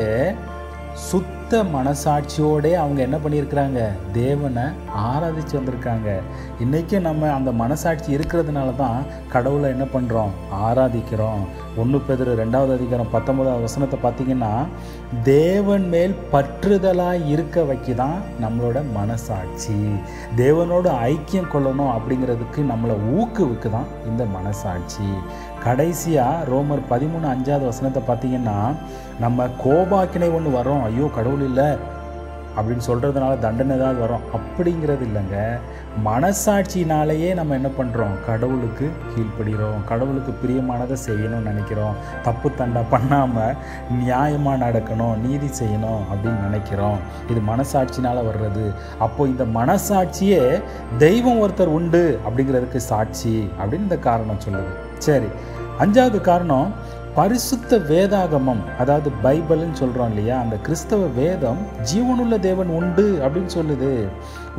[1.44, 3.80] சுத்த மனசாட்சியோடே அவங்க என்ன பண்ணியிருக்கிறாங்க?
[4.12, 4.62] தேவனை
[5.08, 6.08] ஆராதிச்சு வந்திருக்காங்க.
[6.64, 10.32] இன்றைக்கும் நம்ம அந்த மனசாட்சி இருக்கிறதுனால தான் கடவுளை என்ன பண்ணுறோம்
[10.66, 11.42] ஆராதிக்கிறோம்.
[11.82, 14.52] ஒன்று பேர் ரெண்டாவது அதிகாரம் பத்தொன்பதாவது வசனத்தை பார்த்தீங்கன்னா
[15.28, 19.78] தேவன் மேல் பற்றுதலாக இருக்க வைக்க தான் நம்மளோட மனசாட்சி.
[20.42, 25.10] தேவனோட ஐக்கியம் கொள்ளணும் அப்படிங்கிறதுக்கு நம்மளை ஊக்குவிக்கு தான் இந்த மனசாட்சி.
[25.64, 28.58] கடைசியாக ரோமர் பதிமூணு அஞ்சாவது வசனத்தை பார்த்தீங்கன்னா
[29.24, 31.68] நம்ம கோபாக்கினை ஒன்று வரோம் ஐயோ கடவுள் இல்லை.
[32.58, 34.26] அப்படின்னு சொல்கிறதுனால தண்டனை ஏதாவது வரும்.
[34.36, 35.38] அப்படிங்கிறது இல்லைங்க.
[36.06, 39.80] மனசாட்சினாலேயே நம்ம என்ன பண்ணுறோம் கடவுளுக்கு கீழ்ப்படுகிறோம்.
[39.90, 41.96] கடவுளுக்கு பிரியமானதை செய்யணும்னு நினைக்கிறோம்.
[42.26, 43.56] தப்பு தண்டா பண்ணாமல்
[44.02, 46.98] நியாயமாக நடக்கணும் நீதி செய்யணும் அப்படின்னு நினைக்கிறோம்.
[47.30, 48.66] இது மனசாட்சினால் வர்றது.
[48.98, 50.44] அப்போது இந்த மனசாட்சியே
[50.98, 54.72] தெய்வம் ஒருத்தர் உண்டு அப்படிங்கிறதுக்கு சாட்சி அப்படின்னு இந்த காரணம் சொல்லுது.
[55.08, 55.30] சரி.
[55.80, 56.72] அஞ்சாவது காரணம்
[57.14, 60.40] பரிசுத்த வேதாகமம் அதாவது பைபிள்னு சொல்கிறோம் இல்லையா?
[60.40, 61.58] அந்த கிறிஸ்தவ வேதம்
[61.92, 64.08] ஜீவனுள்ள தேவன் உண்டு அப்படின்னு சொல்லுது.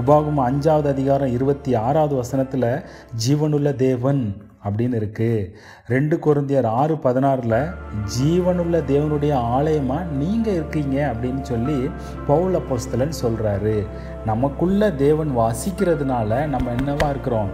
[0.01, 2.83] உபாகமம் அஞ்சாவது அதிகாரம் இருபத்தி ஆறாவது வசனத்தில்
[3.27, 5.51] ஜீவனுள்ள தேவன் அப்படின்னு இருக்குது
[5.87, 7.73] ரெண்டு குருந்தியர் ஆறு பதினாறில்
[8.19, 11.13] ஜீவனுள்ள தேவனுடைய ஆலயமாக நீங்கள் இருக்கீங்க?
[11.13, 11.89] அப்படின்னு சொல்லி
[12.27, 13.87] பவுல் அப்போஸ்தலன் சொல்கிறாரு
[14.25, 17.49] நமக்குள்ள தேவன் வாசிக்கிறதுனால நம்ம என்னவா இருக்கிறோம்?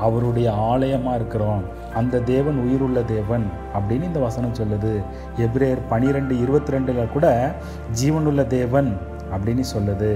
[0.00, 1.83] அவருடைய ஆலயமாக இருக்கிறோம்.
[1.94, 3.44] அந்த தேவன் உயிருள்ள தேவன்
[3.76, 4.92] அப்படின்னு இந்த வசனம் சொல்லுது.
[5.46, 7.26] எப்ரேயர் பனிரெண்டு இருபத்தி ரெண்டில் கூட
[8.00, 8.90] ஜீவனுள்ள தேவன்
[9.34, 10.12] அப்படின்னு சொல்லுது.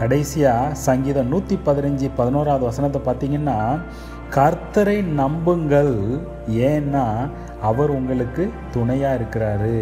[0.00, 3.58] கடைசியாக சங்கீதம் நூற்றி பதினஞ்சு பதினோராவது வசனத்தை பார்த்தீங்கன்னா
[4.36, 5.94] கர்த்தரை நம்புங்கள்.
[6.48, 7.04] ஏன்னா
[7.62, 9.74] அவர் உங்களுக்கு துணையாக இருக்கிறாரு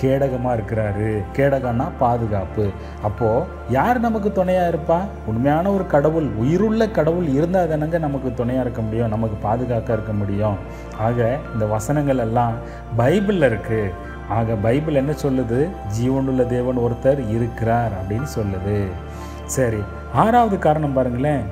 [0.00, 1.22] கேடகமாக இருக்கிறாரு.
[1.36, 2.64] கேடகம்னா பாதுகாப்பு.
[3.02, 4.98] அப்போது யார் நமக்கு துணையாக இருப்பா?
[5.26, 10.56] உண்மையான ஒரு கடவுள் உயிருள்ள கடவுள் இருந்தால் தானங்க நமக்கு துணையாக இருக்க முடியும் நமக்கு பாதுகாக்க இருக்க முடியும்.
[10.98, 12.52] ஆக இந்த வசனங்கள் எல்லாம்
[12.98, 13.90] பைபிளில் இருக்குது
[14.28, 15.68] ஆக பைபிள் என்ன சொல்லுது?
[16.00, 18.78] ஜீவனுள்ள தேவன் ஒருத்தர் இருக்கிறார் அப்படின்னு சொல்லுது.
[19.44, 21.44] சரி ஆறாவது காரணம் பாருங்களேன்.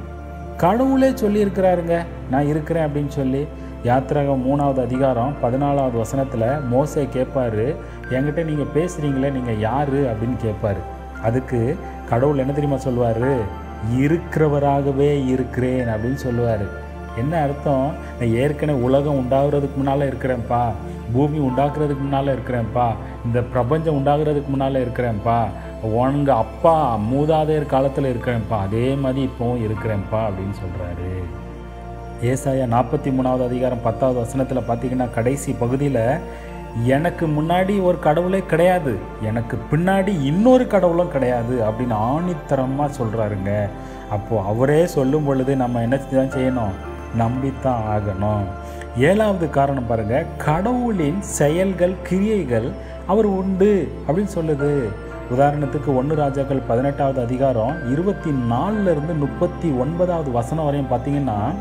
[0.57, 1.97] கடவுளே சொல்லியிருக்கிறாருங்க
[2.31, 3.47] நான் இருக்கிறேன் அப்படின்னு சொல்லி.
[3.85, 7.77] யாத்திராகம் மூணாவது அதிகாரம் பதினாலாவது வசனத்தில் மோசே கேட்பாரு
[8.11, 9.93] என்கிட்ட நீங்கள் பேசுகிறீங்களே நீங்கள் யார்?
[9.93, 10.77] அப்படின்னு கேட்பாரு.
[11.23, 11.77] அதுக்கு
[12.09, 13.25] கடவுள் என்ன தெரியுமா சொல்லுவார்
[13.99, 16.65] இருக்கிறவராகவே இருக்கிறேன் அப்படின்னு சொல்லுவார்
[17.19, 17.93] என்ன அர்த்தம்?
[18.21, 20.65] நான் ஏற்கனவே உலகம் உண்டாகிறதுக்கு முன்னால் இருக்கிறேன்ப்பா.
[21.13, 22.89] பூமி உண்டாக்குறதுக்கு முன்னால் இருக்கிறேன்ப்பா.
[23.25, 25.45] இந்த பிரபஞ்சம் உண்டாகிறதுக்கு முன்னால் இருக்கிறேன்ப்பா.
[25.83, 28.59] உனங்க அப்பா மூதாதையர் காலத்தில் இருக்கிறேன்ப்பா.
[28.59, 31.13] அதே மாதிரி இப்போவும் இருக்கிறேன்ப்பா அப்படின்னு சொல்கிறாரு
[32.23, 36.19] ஏசாயா நாற்பத்தி மூணாவது அதிகாரம் பத்தாவது வசனத்தில் பார்த்தீங்கன்னா கடைசி பகுதியில்
[36.85, 43.69] எனக்கு முன்னாடி ஒரு கடவுளே கிடையாது எனக்கு பின்னாடி இன்னொரு கடவுளும் கிடையாது அப்படின்னு ஆணித்தரமாக சொல்கிறாருங்க
[44.11, 46.75] அப்போது அவரே சொல்லும் பொழுது நம்ம என்ன தான் செய்யணும்?
[47.19, 48.43] நம்பித்தான் ஆகணும்.
[48.99, 52.71] ஏழாவது காரணம் பாருங்க கடவுளின் செயல்கள் கிரியைகள்
[53.07, 54.83] அவர் உண்டு அப்படின்னு சொல்லுது.
[55.35, 61.55] உதாரணத்துக்கு ஒன்று ராஜாக்கள் பதினெட்டாவது அதிகாரம் இருபத்தி நாலுலேருந்து முப்பத்தி ஒன்பதாவது வசனம் வரையும் பார்த்தீங்கன்னா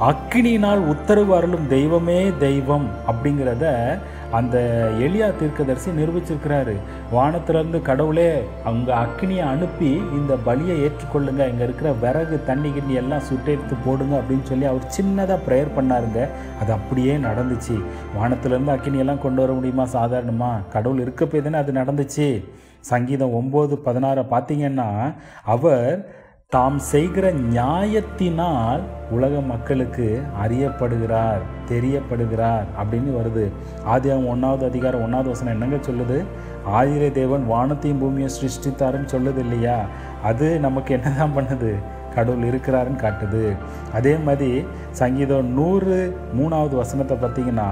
[0.00, 3.98] அக்கினியினால் உத்தரவு அருளும் தெய்வமே தெய்வம் அப்படிங்கிறத
[4.30, 4.56] அந்த
[4.98, 6.74] எளியா தீர்க்கதரிசி நிரூபிச்சிருக்கிறாரு.
[7.12, 11.48] வானத்திலிருந்து கடவுளே அவங்க அக்னியை அனுப்பி இந்த பலியை ஏற்றுக்கொள்ளுங்க.
[11.48, 16.28] இங்கே இருக்கிற விறகு தண்ணி கிண்ணி எல்லாம் சுட்டெடுத்து போடுங்க அப்படின்னு சொல்லி அவர் சின்னதாக ப்ரேயர் பண்ணாருங்க.
[16.60, 17.82] அது அப்படியே நடந்துச்சு.
[18.18, 19.84] வானத்திலேருந்து அக்கினியெல்லாம் கொண்டு வர முடியுமா?
[19.84, 22.44] சாதாரணமாக கடவுள் இருக்க தானே அது நடந்துச்சு.
[22.80, 26.08] சங்கீதம் ஒம்பது பதினாறை பார்த்தீங்கன்னா அவர்
[26.52, 28.80] தாம் செய்கிற நியாயத்தினால்
[29.10, 33.50] உலக மக்களுக்கு அறியப்படுகிறார் தெரியப்படுகிறார் அப்படின்னு வருது.
[33.86, 36.24] ஆதியாகம் ஒன்றாவது அதிகாரம் ஒன்றாவது வசனம் என்னங்க சொல்லுது?
[36.66, 39.84] ஆதிரை தேவன் வானத்தையும் பூமியை சிருஷ்டித்தாருன்னு சொல்லுது இல்லையா?
[40.22, 41.74] அது நமக்கு என்னதான் பண்ணுது?
[42.14, 43.56] கடவுள் இருக்கிறாருன்னு காட்டுது.
[43.92, 47.70] அதே மாதிரி சங்கீதம் நூறு மூணாவது வசனத்தை பார்த்தீங்கன்னா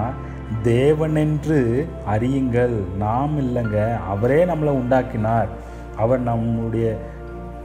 [0.63, 5.49] தேவனென்று அறியுங்கள் நாம் இல்லைங்க அவரே நம்மளை உண்டாக்கினார்.
[5.97, 6.99] அவர் நம்முடைய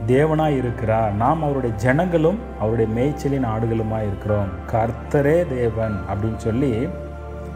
[0.06, 1.12] தேவனாய் இருக்கிறார்.
[1.12, 4.48] நாம் அவருடைய ஜனங்களும் அவருடைய மேய்ச்சலின் ஆடுகளுமாய் இருக்கிறோம்.
[4.72, 6.88] கர்த்தரே தேவன் அப்படின்னு சொல்லி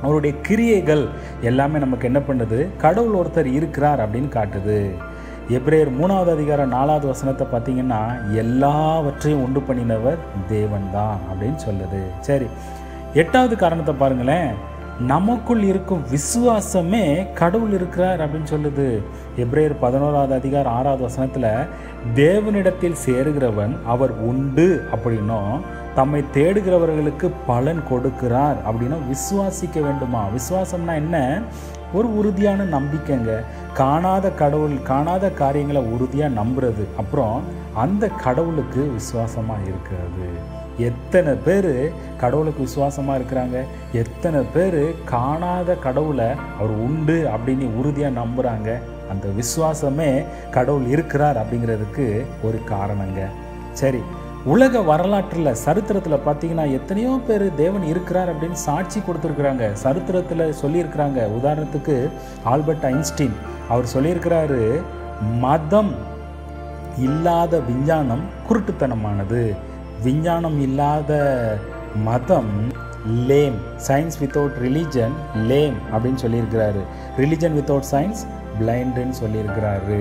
[0.02, 1.09] அவருடைய கிரியைகள்
[1.40, 2.76] எல்லாமே நமக்கு என்ன பண்ணுது?
[2.76, 4.90] கடவுள் ஒருத்தர் இருக்கிறார் அப்படின்னு காட்டுது.
[5.48, 10.16] எப்ரேயர் மூணாவது அதிகாரம் நாலாவது வசனத்தை பார்த்தீங்கன்னா எல்லாவற்றையும் உண்டு பண்ணினவர்
[10.48, 12.02] தேவன் தான் அப்படின்னு சொல்லுது.
[12.20, 12.46] சரி
[13.12, 14.50] எட்டாவது காரணத்தை பாருங்களேன்.
[15.00, 19.02] நமக்குள் இருக்கும் விசுவாசமே கடவுள் இருக்கிறார் அப்படின்னு சொல்லுது.
[19.37, 21.66] எப்ரேயர் பதினோராவது அதிகார் ஆறாவது வசனத்தில்
[22.14, 25.61] தேவனிடத்தில் சேருகிறவன் அவர் உண்டு அப்படின்னும்
[25.94, 30.24] தம்மை தேடுகிறவர்களுக்கு பலன் கொடுக்கிறார் அப்படின்னா விசுவாசிக்க வேண்டுமா?
[30.37, 31.40] விசுவாசம்னா என்ன?
[31.94, 33.44] ஒரு உறுதியான நம்பிக்கைங்க.
[33.74, 36.85] காணாத கடவுள் காணாத காரியங்களை உறுதியாக நம்புறது.
[36.96, 37.42] அப்புறம்
[37.74, 40.62] அந்த கடவுளுக்கு விசுவாசமாக இருக்கிறது.
[40.79, 43.59] எத்தனை பேர் கடவுளுக்கு விசுவாசமாக இருக்கிறாங்க?
[43.93, 48.79] எத்தனை பேர் காணாத கடவுளை அவர் உண்டு அப்படின்னு உறுதியாக நம்புகிறாங்க
[49.11, 53.23] அந்த விசுவாசமே கடவுள் இருக்கிறார் அப்படிங்கிறதுக்கு ஒரு காரணங்க.
[53.73, 54.03] சரி
[54.47, 59.73] உலக வரலாற்றில் சரித்திரத்தில் பார்த்தீங்கன்னா எத்தனையோ பேர் தேவன் இருக்கிறார் அப்படின்னு சாட்சி கொடுத்துருக்குறாங்க.
[59.73, 61.21] சரித்திரத்தில் சொல்லியிருக்கிறாங்க.
[61.39, 62.11] உதாரணத்துக்கு
[62.45, 63.37] ஆல்பர்ட் ஐன்ஸ்டீன்.
[63.69, 64.83] அவர் சொல்லியிருக்கிறாரு
[65.41, 65.95] மதம்
[66.99, 69.55] இல்லாத விஞ்ஞானம் குருட்டுத்தனமானது.
[70.05, 71.12] விஞ்ஞானம் இல்லாத
[72.05, 72.55] மதம்
[73.29, 75.17] lame science without religion
[75.51, 76.83] lame அப்படின்னு சொல்லியிருக்கிறாரு.
[77.19, 78.23] ரிலிஜன் வித்தவுட் சயின்ஸ்
[78.61, 80.01] பிளைண்டுன்னு சொல்லியிருக்கிறாரு.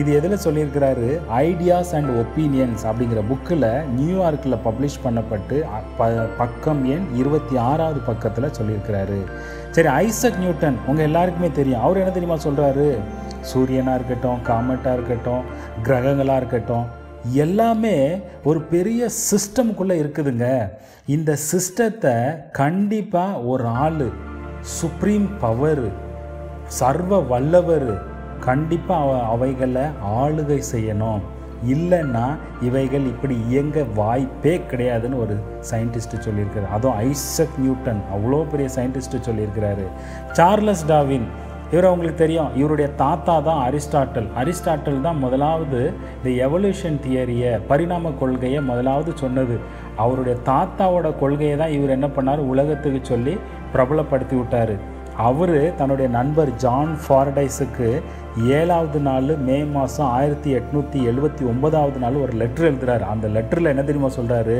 [0.00, 1.08] இது எதில் சொல்லியிருக்கிறாரு?
[1.36, 5.58] ஐடியாஸ் அண்ட் ஒப்பீனியன்ஸ் அப்படிங்கிற புக்கில் நியூயார்க்கில் பப்ளிஷ் பண்ணப்பட்டு
[5.98, 6.08] ப
[6.40, 9.18] பக்கம் எண் இருபத்தி ஆறாவது பக்கத்தில் சொல்லியிருக்கிறாரு.
[9.70, 11.82] சரி ஐசக் நியூட்டன் உங்கள் எல்லாருக்குமே தெரியும்.
[11.86, 12.88] அவர் என்ன தெரியுமா சொல்கிறாரு
[13.52, 15.42] சூரியனாக இருக்கட்டும் காமெட்டாக இருக்கட்டும்
[15.88, 16.86] கிரகங்களாக இருக்கட்டும்
[17.32, 20.68] எல்லாமே ஒரு பெரிய சிஸ்டமுக்குள்ளே இருக்குதுங்க.
[21.06, 24.10] இந்த சிஸ்டத்தை கண்டிப்பாக ஒரு ஆள்
[24.60, 25.92] சுப்ரீம் பவர்
[26.66, 28.02] சர்வ வல்லவர்
[28.40, 29.82] கண்டிப்பாக அவைகளை
[30.14, 31.20] ஆளுகை செய்யணும்.
[31.66, 35.36] இல்லைன்னா இவைகள் இப்படி இயங்க வாய்ப்பே கிடையாதுன்னு ஒரு
[35.70, 39.86] சயின்டிஸ்ட்டு சொல்லியிருக்காரு அதுவும் ஐசக் நியூட்டன் அவ்வளோ பெரிய சயின்டிஸ்ட்டு சொல்லியிருக்கிறாரு.
[40.32, 41.26] சார்லஸ் டாவின்
[41.72, 42.50] இவர் அவங்களுக்கு தெரியும்.
[42.60, 44.28] இவருடைய தாத்தா தான் அரிஸ்டாட்டல்.
[44.40, 45.80] அரிஸ்டாட்டல் தான் முதலாவது
[46.16, 49.56] இந்த எவல்யூஷன் தியரியை பரிணாம கொள்கையை முதலாவது சொன்னது.
[50.04, 52.42] அவருடைய தாத்தாவோட கொள்கையை தான் இவர் என்ன பண்ணார்?
[52.52, 53.34] உலகத்துக்கு சொல்லி
[53.74, 54.74] பிரபலப்படுத்தி விட்டார்.
[55.26, 57.88] அவர் தன்னுடைய நண்பர் ஜான் ஃபாரடைஸுக்கு
[58.56, 63.04] ஏழாவது நாள் மே மாதம் ஆயிரத்தி எட்நூற்றி எழுபத்தி ஒன்பதாவது நாள் ஒரு லெட்டர் எழுதுறாரு.
[63.12, 64.58] அந்த லெட்டரில் என்ன தெரியுமா சொல்கிறாரு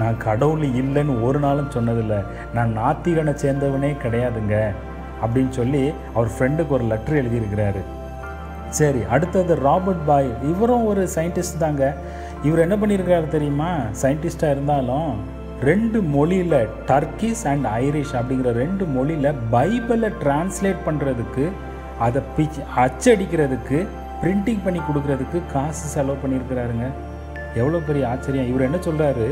[0.00, 2.20] நான் கடவுள் இல்லைன்னு ஒரு நாளும் சொன்னதில்லை.
[2.58, 4.56] நான் நாத்திகனை சேர்ந்தவனே கிடையாதுங்க.
[5.24, 7.82] அப்படின்னு சொல்லி அவர் ஃப்ரெண்டுக்கு ஒரு லெட்டர் எழுதியிருக்கிறாரு.
[8.78, 11.84] சரி அடுத்தது ராபர்ட் பாய் இவரும் ஒரு சயின்டிஸ்ட் தாங்க.
[12.46, 13.70] இவர் என்ன பண்ணியிருக்காரு தெரியுமா?
[14.02, 15.12] சயின்டிஸ்டாக இருந்தாலும்
[15.68, 21.46] ரெண்டு மொழியில் டர்க்கிஸ் அண்ட் ஐரிஷ் அப்படிங்கிற ரெண்டு மொழியில் பைபிளை டிரான்ஸ்லேட் பண்ணுறதுக்கு
[22.06, 23.78] அதை பிச் அச்சடிக்கிறதுக்கு
[24.22, 26.86] பிரிண்டிங் பண்ணி கொடுக்கறதுக்கு காசு செலவு பண்ணியிருக்கிறாருங்க.
[27.60, 28.48] எவ்வளோ பெரிய ஆச்சரியம்.
[28.50, 29.26] இவர் என்ன சொல்கிறாரு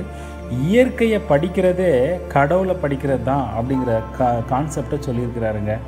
[0.50, 5.78] இயற்கையை படிக்கிறதே கடவுளை படிக்கிறது தான் அப்படிங்கிற கா கான்செப்டை சொல்லியிருக்கிறாருங்க.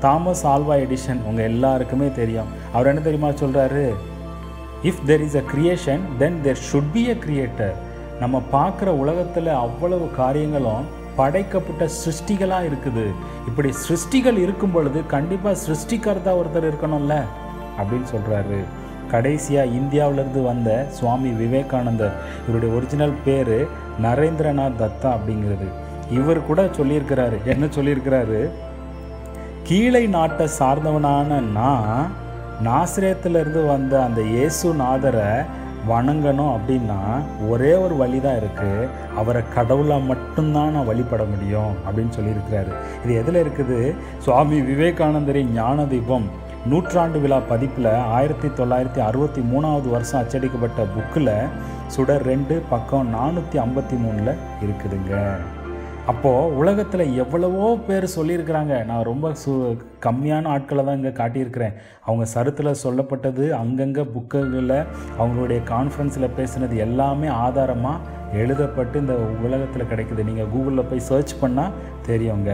[0.00, 2.48] தாமஸ் ஆல்வா எடிஷன் உங்கள் எல்லாருக்குமே தெரியும்.
[2.72, 3.84] அவர் என்ன தெரியுமா சொல்கிறாரு
[4.82, 7.74] if there is a creation then there should be a creator
[8.20, 13.06] நம்ம பார்க்குற உலகத்தில் அவ்வளவு காரியங்களும் படைக்கப்பட்ட சிருஷ்டிகளாக இருக்குது.
[13.48, 17.16] இப்படி சிருஷ்டிகள் இருக்கும் பொழுது கண்டிப்பாக சிருஷ்டிகர்த்தா ஒருத்தர் இருக்கணும்ல?
[17.80, 18.60] அப்படின்னு சொல்கிறாரு
[19.12, 22.16] கடைசியாக இந்தியாவிலேருந்து வந்த சுவாமி விவேகானந்தர்.
[22.48, 23.56] இவருடைய ஒரிஜினல் பேர்
[24.06, 25.68] நரேந்திரநாத் தத்தா அப்படிங்கிறது.
[26.18, 27.38] இவர் கூட சொல்லியிருக்கிறாரு.
[27.44, 28.40] என்ன சொல்லியிருக்கிறாரு?
[29.68, 32.10] கீழை நாட்டை சார்ந்தவனான நான்
[32.68, 35.30] நாசிரியத்திலிருந்து வந்த அந்த இயேசுநாதரை
[35.90, 36.98] வணங்கணும் அப்படின்னா
[37.48, 38.88] ஒரே ஒரு வழி தான் இருக்குது
[39.20, 42.72] அவரை கடவுளாக மட்டும்தான் நான் வழிபட முடியும் அப்படின்னு சொல்லியிருக்கிறாரு.
[43.04, 43.78] இது எதில் இருக்குது?
[44.18, 46.26] சுவாமி விவேகானந்தரின் ஞான தீபம்
[46.70, 51.30] நூற்றாண்டு விழா பதிப்பில் ஆயிரத்தி தொள்ளாயிரத்தி அறுபத்தி மூணாவது வருஷம் அச்சடிக்கப்பட்ட புக்கில்
[51.94, 54.30] சுடர் ரெண்டு பக்கம் நானூற்றி ஐம்பத்தி மூணில்
[54.64, 55.12] இருக்குதுங்க.
[56.10, 58.76] அப்போது உலகத்தில் எவ்வளவோ பேர் சொல்லியிருக்கிறாங்க.
[58.90, 59.52] நான் ரொம்ப சு
[60.06, 61.74] கம்மியான ஆட்களை தான் இங்கே காட்டியிருக்கிறேன்.
[62.06, 64.78] அவங்க சருத்தில் சொல்லப்பட்டது அங்கங்கே புக்குகளில்
[65.20, 68.04] அவங்களுடைய கான்ஃபரன்ஸில் பேசுனது எல்லாமே ஆதாரமாக
[68.42, 69.16] எழுதப்பட்டு இந்த
[69.48, 70.28] உலகத்தில் கிடைக்குது.
[70.30, 71.74] நீங்கள் கூகுளில் போய் சர்ச் பண்ணால்
[72.10, 72.52] தெரியுங்க.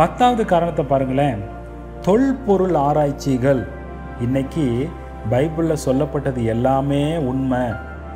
[0.00, 1.42] பத்தாவது காரணத்தை பாருங்களேன்.
[2.06, 3.66] தொல்பொருள் ஆராய்ச்சிகள்.
[4.20, 4.88] இன்னைக்கு
[5.30, 7.58] பைபிளில் சொல்லப்பட்டது எல்லாமே உண்மை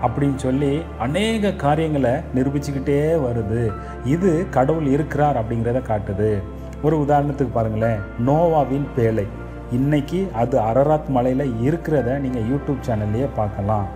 [0.02, 3.72] அப்படின்னு சொல்லி அநேக காரியங்களை நிரூபிச்சுக்கிட்டே வருது.
[4.04, 6.42] இது கடவுள் இருக்கிறார் அப்படிங்கிறத காட்டுது.
[6.82, 7.98] ஒரு உதாரணத்துக்கு பாருங்களேன்.
[8.26, 9.26] நோவாவின் பேழை.
[9.72, 13.86] இன்னைக்கு அது அரராத் மலையில் இருக்கிறத நீங்கள் யூடியூப் சேனல்லையே பார்க்கலாம்.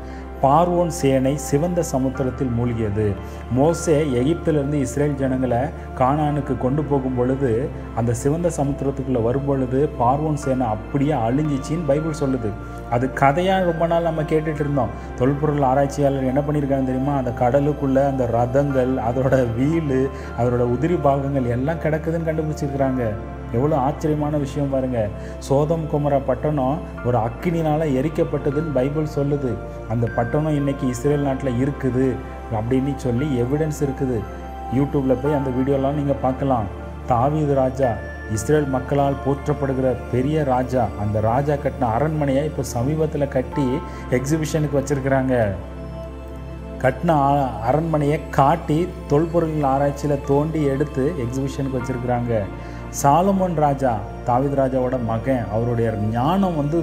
[0.42, 3.07] பார்வோன் சேனை சிவந்த சமுத்திரத்தில் மூழ்கியது.
[3.59, 5.61] மோசே எகிப்திலிருந்து இஸ்ரேல் ஜனங்களை
[6.01, 7.51] கானானுக்கு கொண்டு போகும் பொழுது
[8.01, 12.51] அந்த சிவந்த சமுத்திரத்துக்குள்ளே வரும் பொழுது பார்வோன் சேனை அப்படியே அழிஞ்சிச்சின்னு பைபிள் சொல்லுது.
[12.94, 14.92] அது கதையாக ரொம்ப நாள் நம்ம கேட்டுட்டு இருந்தோம்.
[15.20, 17.14] தொல்பொருள் ஆராய்ச்சியாளர் என்ன பண்ணியிருக்காங்க தெரியுமா?
[17.20, 20.03] அந்த கடலுக்குள்ளே அந்த ரதங்கள் அதோட வீலு
[20.40, 23.05] அதோட உதிரி பாகங்கள் எல்லாம் கிடக்குதுன்னு கண்டுபிடிச்சிருக்கிறாங்க.
[23.59, 25.01] எவ்வளோ ஆச்சரியமான விஷயம் பாருங்க.
[25.49, 29.53] சோதம் குமர பட்டணம் ஒரு அக்கினினால் எரிக்கப்பட்டதுன்னு பைபிள் சொல்லுது.
[29.95, 32.07] அந்த பட்டணம் இன்னைக்கு இஸ்ரேல் நாட்டில் இருக்குது
[32.57, 34.19] அப்படின்னு சொல்லி எவிடன்ஸ் இருக்குது.
[34.79, 36.69] யூடியூப்பில் போய் அந்த வீடியோலாம் நீங்கள் பார்க்கலாம்.
[37.12, 37.88] தாவீது ராஜா
[38.37, 43.67] இஸ்ரேல் மக்களால் போற்றப்படுகிற பெரிய ராஜா அந்த ராஜா கட்டின அரண்மனையை இப்போ சமீபத்தில் கட்டி
[44.19, 45.35] எக்ஸிபிஷனுக்கு வச்சுருக்கிறாங்க.
[46.85, 47.12] கட்டின
[47.69, 48.79] அரண்மனையை காட்டி
[49.11, 52.33] தொல்பொருள் ஆராய்ச்சியில் தோண்டி எடுத்து எக்ஸிபிஷனுக்கு வச்சுருக்கிறாங்க.
[53.02, 53.92] சாலமோன் ராஜா
[54.26, 56.78] தாவித் ராஜாவோட மகன் அவருடைய ஞானம் வந்து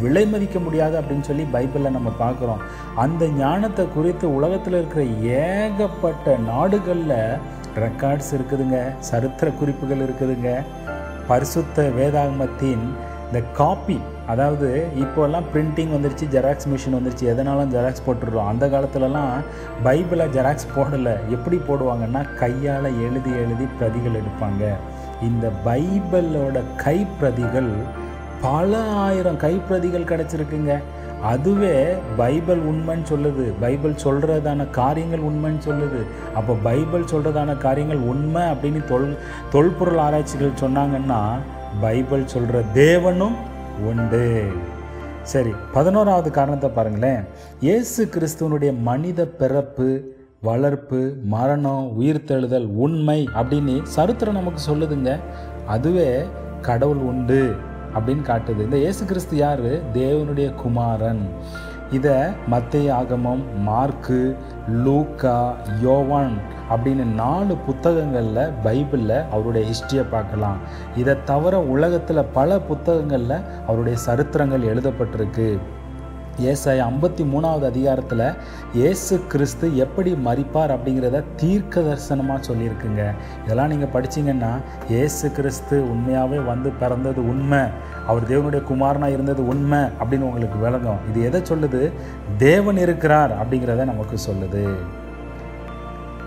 [0.00, 2.62] விலை மதிக்க முடியாது அப்படின்னு சொல்லி பைபிளில் நம்ம பார்க்குறோம்.
[2.94, 5.04] அந்த ஞானத்தை குறித்து உலகத்தில் இருக்கிற
[5.44, 7.20] ஏகப்பட்ட நாடுகளில்
[7.84, 8.78] ரெக்கார்ட்ஸ் இருக்குதுங்க
[9.10, 10.50] சரித்திர குறிப்புகள் இருக்குதுங்க.
[11.28, 12.84] பரிசுத்த வேதாகமத்தின்
[13.28, 14.68] இந்த காப்பி அதாவது
[15.02, 18.50] இப்போல்லாம் பிரிண்டிங் வந்துருச்சு ஜெராக்ஸ் மிஷின் வந்துருச்சு எதனாலும் ஜெராக்ஸ் போட்டுடுறோம்.
[18.52, 19.32] அந்த காலத்துலலாம்
[19.84, 21.14] பைபிளை ஜெராக்ஸ் போடலை.
[21.36, 24.64] எப்படி போடுவாங்கன்னா கையால் எழுதி எழுதி பிரதிகள் எடுப்பாங்க.
[25.22, 27.72] இந்த பைபிளோட கைப்பிரதிகள்
[28.42, 30.80] பல ஆயிரம் கைப்பிரதிகள் கிடச்சிருக்குங்க.
[31.22, 33.52] அதுவே பைபிள் உண்மைன்னு சொல்லுது.
[33.60, 36.00] பைபிள் சொல்கிறதான காரியங்கள் உண்மைன்னு சொல்லுது.
[36.34, 39.18] அப்போ பைபிள் சொல்கிறதான காரியங்கள் உண்மை அப்படின்னு தொல்
[39.50, 41.20] தொல்பொருள் ஆராய்ச்சிகள் சொன்னாங்கன்னா
[41.80, 43.36] பைபிள் சொல்கிற தேவனும்
[43.90, 44.46] உண்டு.
[45.22, 47.24] சரி பதினோராவது காரணத்தை பாருங்களேன்.
[47.60, 55.20] இயேசு கிறிஸ்துவனுடைய மனித பிறப்பு வளர்ப்பு மரணம் உயிர்த்தெழுதல் உண்மை அப்படின்னு சரித்திரம் நமக்கு சொல்லுதுங்க.
[55.66, 56.24] அதுவே
[56.60, 57.54] கடவுள் உண்டு
[57.94, 58.60] அப்படின்னு காட்டுது.
[58.60, 59.64] இந்த இயேசு கிறிஸ்து யார்?
[59.94, 61.28] தேவனுடைய குமாரன்.
[61.90, 62.12] இதை
[62.46, 64.36] மத்திய ஆகமம் மார்க்கு
[64.68, 66.36] லூக்கா யோவான்
[66.70, 70.56] அப்படின்னு நாலு புத்தகங்களில் பைபிளில் அவருடைய ஹிஸ்ட்ரியை பார்க்கலாம்.
[70.96, 75.58] இதை தவிர உலகத்தில் பல புத்தகங்களில் அவருடைய சரித்திரங்கள் எழுதப்பட்டிருக்கு.
[76.40, 78.34] ஏசாய ஐம்பத்தி மூணாவது அதிகாரத்தில்
[78.74, 83.14] ஏசு கிறிஸ்து எப்படி மறிப்பார் அப்படிங்கிறத தீர்க்க தரிசனமாக சொல்லியிருக்குங்க.
[83.44, 84.50] இதெல்லாம் நீங்கள் படிச்சீங்கன்னா
[84.90, 87.58] ஏசு கிறிஸ்து உண்மையாகவே வந்து பிறந்தது உண்மை
[88.06, 90.98] அவர் தேவனுடைய குமாரனாக இருந்தது உண்மை அப்படின்னு உங்களுக்கு விளங்கும்.
[91.08, 91.92] இது எதை சொல்லுது?
[92.38, 94.76] தேவன் இருக்கிறார் அப்படிங்கிறத நமக்கு சொல்லுது.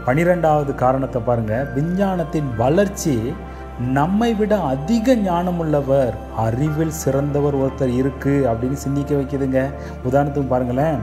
[0.05, 3.33] பனிரெண்டாவது காரணத்தை பாருங்கள் விஞ்ஞானத்தின் வளர்ச்சி
[3.79, 6.15] நம்மை விட அதிக ஞானமுள்ளவர்
[6.45, 9.59] அறிவில் சிறந்தவர் ஒருத்தர் இருக்குது அப்படின்னு சிந்திக்க வைக்குதுங்க.
[10.07, 10.97] உதாரணத்துக்கு பாருங்களேன்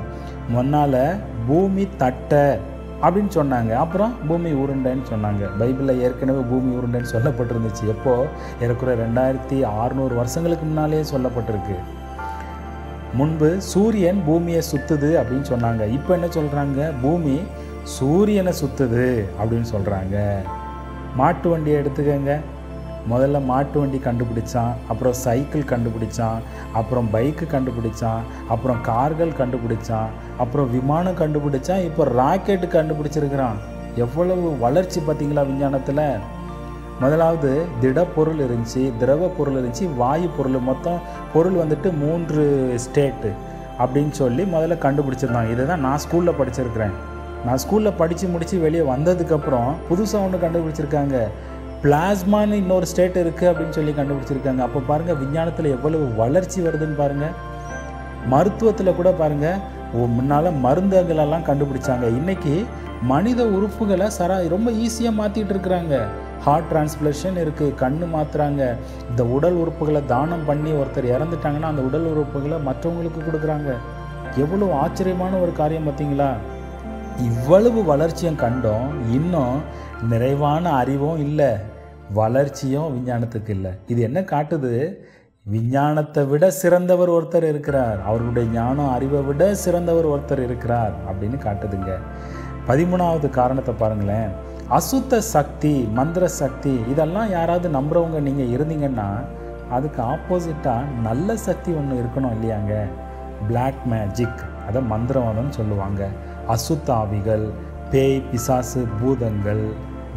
[0.54, 2.46] முன்னால் பூமி தட்டை
[3.02, 3.72] அப்படின்னு சொன்னாங்க.
[3.84, 5.42] அப்புறம் பூமி உருண்டைன்னு சொன்னாங்க.
[5.60, 7.84] பைபிளில் ஏற்கனவே பூமி உருண்டைன்னு சொல்லப்பட்டிருந்துச்சு.
[7.94, 8.28] எப்போது
[8.64, 11.78] ஏறக்குறைய ரெண்டாயிரத்தி ஆறுநூறு வருஷங்களுக்கு முன்னாலே சொல்லப்பட்டிருக்கு.
[13.20, 15.88] முன்பு சூரியன் பூமியை சுத்துது அப்படின்னு சொன்னாங்க.
[15.98, 17.36] இப்போ என்ன சொல்கிறாங்க பூமி
[17.96, 19.06] சூரியனை சுத்துது
[19.40, 20.16] அப்படின்னு சொல்கிறாங்க
[21.20, 22.32] மாட்டு வண்டியை எடுத்துக்கங்க.
[23.10, 26.38] முதல்ல மாட்டு வண்டி கண்டுபிடிச்சான் அப்புறம் சைக்கிள் கண்டுபிடிச்சான்
[26.78, 28.22] அப்புறம் பைக்கு கண்டுபிடிச்சான்
[28.54, 33.58] அப்புறம் கார்கள் கண்டுபிடிச்சான் அப்புறம் விமானம் கண்டுபிடிச்சான் இப்போ ராக்கெட்டு கண்டுபிடிச்சிருக்கிறான்.
[34.04, 36.06] எவ்வளவு வளர்ச்சி பார்த்தீங்களா விஞ்ஞானத்தில்?
[37.00, 37.50] முதலாவது
[37.82, 40.58] திடப்பொருள் இருந்துச்சு திரவ பொருள் இருந்துச்சு வாயு பொருள்.
[40.70, 41.00] மொத்தம்
[41.32, 42.44] பொருள் வந்துட்டு மூன்று
[42.84, 43.30] ஸ்டேட்டு
[43.82, 46.94] அப்படின்னு சொல்லி முதல்ல கண்டுபிடிச்சிருந்தாங்க இதை தான் நான் ஸ்கூலில் படிச்சிருக்கிறேன்.
[47.46, 51.16] நான் ஸ்கூலில் படித்து முடித்து வெளியே வந்ததுக்கப்புறம் புதுசாக ஒன்று கண்டுபிடிச்சிருக்காங்க.
[51.82, 54.60] பிளாஸ்மான்னு இன்னொரு ஸ்டேட் இருக்குது அப்படின்னு சொல்லி கண்டுபிடிச்சிருக்காங்க.
[54.66, 57.34] அப்போ பாருங்கள் விஞ்ஞானத்தில் எவ்வளவு வளர்ச்சி வருதுன்னு பாருங்கள்
[58.32, 59.60] மருத்துவத்தில் கூட பாருங்கள்
[60.14, 62.06] முன்னால் மருந்துகளெல்லாம் கண்டுபிடிச்சாங்க.
[62.18, 62.54] இன்றைக்கி
[63.12, 65.94] மனித உறுப்புகளை சரா ரொம்ப ஈஸியாக மாற்றிட்டு இருக்கிறாங்க.
[66.46, 68.62] ஹார்ட் டிரான்ஸ்பிளேஷன் இருக்குது கண்ணு மாற்றுறாங்க
[69.10, 73.70] இந்த உடல் உறுப்புகளை தானம் பண்ணி ஒருத்தர் இறந்துட்டாங்கன்னா அந்த உடல் உறுப்புகளை மற்றவங்களுக்கு கொடுக்குறாங்க.
[74.44, 76.30] எவ்வளோ ஆச்சரியமான ஒரு காரியம் பார்த்தீங்களா
[77.28, 78.88] இவ்வளவு வளர்ச்சியும் கண்டோம்.
[79.18, 79.56] இன்னும்
[80.02, 81.56] நிறைவான அறிவும் இல்லை
[82.12, 83.70] வளர்ச்சியும் விஞ்ஞானத்துக்கு இல்லை.
[83.86, 84.96] இது என்ன காட்டுது?
[85.42, 88.02] விஞ்ஞானத்தை விட சிறந்தவர் ஒருத்தர் இருக்கிறார்.
[88.04, 91.98] அவர்களுடைய ஞானம் அறிவை விட சிறந்தவர் ஒருத்தர் இருக்கிறார் அப்படின்னு காட்டுதுங்க.
[92.68, 94.30] பதிமூணாவது காரணத்தை பாருங்களேன்.
[94.70, 99.08] அசுத்த சக்தி மந்திர சக்தி இதெல்லாம் யாராவது நம்புறவங்க நீங்கள் இருந்தீங்கன்னா
[99.70, 102.74] அதுக்கு ஆப்போசிட்டாக நல்ல சக்தி ஒன்று இருக்கணும் இல்லையாங்க?
[103.48, 106.08] பிளாக் மேஜிக் அதை மந்திரவாதம்னு சொல்லுவாங்க.
[106.48, 107.50] அசுத்த ஆவிகள்
[107.90, 109.72] பேய் பிசாசு பூதங்கள்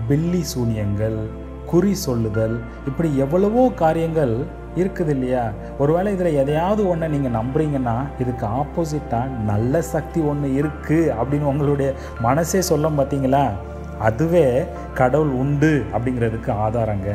[0.10, 1.20] பில்லி சூனியங்கள்
[1.66, 4.34] குறி சொல்லுதல் இப்படி எவ்வளவோ காரியங்கள்
[4.76, 5.44] இருக்குது இல்லையா
[5.78, 12.62] ஒருவேளை இதில் எதையாவது ஒன்றை நீங்கள் நம்புறீங்கன்னா இதுக்கு ஆப்போசிட்டாக நல்ல சக்தி ஒன்று இருக்குது அப்படின்னு உங்களுடைய மனசே
[12.62, 13.44] சொல்ல பார்த்தீங்களா
[14.00, 14.46] அதுவே
[14.94, 17.10] கடவுள் உண்டு அப்படிங்கிறதுக்கு ஆதாரங்க.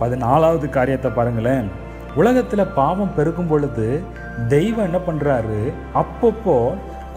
[0.00, 1.66] பதினாலாவது காரியத்தை பாருங்களேன்.
[2.14, 4.02] உலகத்தில் பாவம் பெருகும் பொழுது
[4.48, 5.60] தெய்வம் என்ன பண்ணுறாரு
[5.94, 6.58] அப்பப்போ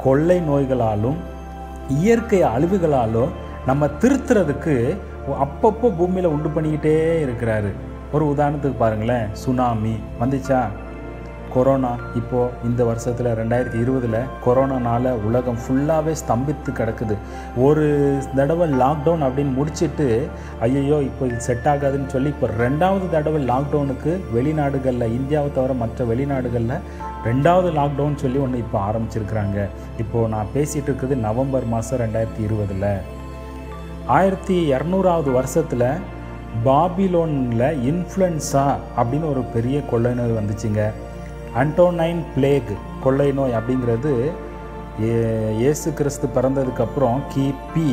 [0.03, 1.19] கொள்ளை நோய்களாலும்
[1.87, 3.31] இயற்கை அழிவுகளாலும்
[3.67, 4.97] நம்ம திருத்துறதுக்கு
[5.45, 6.93] அப்பப்போ பூமியில் உண்டு பண்ணிக்கிட்டே
[7.25, 7.71] இருக்கிறாரு.
[8.13, 10.59] ஒரு உதாரணத்துக்கு பாருங்களேன் சுனாமி வந்துச்சா?
[11.53, 17.15] கொரோனா இப்போது இந்த வருஷத்தில் ரெண்டாயிரத்தி இருபதில் கொரோனானால உலகம் ஃபுல்லாகவே ஸ்தம்பித்து கிடக்குது.
[17.67, 17.85] ஒரு
[18.35, 25.15] தடவை லாக்டவுன் அப்படின்னு முடிச்சிட்டு ஐயையோ இப்போ இது செட் ஆகாதுன்னு சொல்லி இப்போ ரெண்டாவது தடவை லாக்டவுனுக்கு வெளிநாடுகளில்
[25.19, 26.81] இந்தியாவை தவிர மற்ற வெளிநாடுகளில்
[27.29, 29.69] ரெண்டாவது லாக்டவுன் சொல்லி ஒன்று இப்போ ஆரம்பிச்சிருக்கிறாங்க.
[29.97, 33.17] இப்போது நான் பேசிகிட்டு இருக்குது நவம்பர் மாதம் ரெண்டாயிரத்தி இருபதில்.
[34.09, 35.87] ஆயிரத்தி இரநூறாவது வருஷத்தில்
[36.65, 38.65] பாபிலோனில் இன்ஃப்ளூயன்ஸா
[38.97, 40.81] அப்படின்னு ஒரு பெரிய கொள்ளை நோய் வந்துச்சுங்க.
[41.57, 42.71] அன்டோனைன் பிளேக்
[43.03, 44.13] கொள்ளை நோய் அப்படிங்கிறது
[45.03, 47.89] ஏ- இயேசு கிறிஸ்து பிறந்ததுக்கப்புறம் கிபி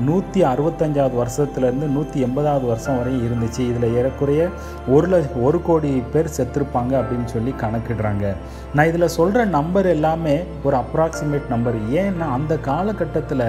[0.00, 3.58] நூற்றி அறுபத்தஞ்சாவது வருஷத்துலேருந்து நூற்றி எண்பதாவது வருஷம் வரையும் இருந்துச்சு.
[3.58, 4.48] இதில் ஏறக்குறைய
[4.88, 8.34] ஒரு ல ஒரு கோடி பேர் செத்துருப்பாங்க அப்படின்னு சொல்லி கணக்கிடுறாங்க.
[8.74, 11.74] நான் இதில் சொல்கிற நம்பர் எல்லாமே ஒரு அப்ராக்சிமேட் நம்பர்.
[11.74, 13.46] ஏன்னா அந்த காலகட்டத்தில்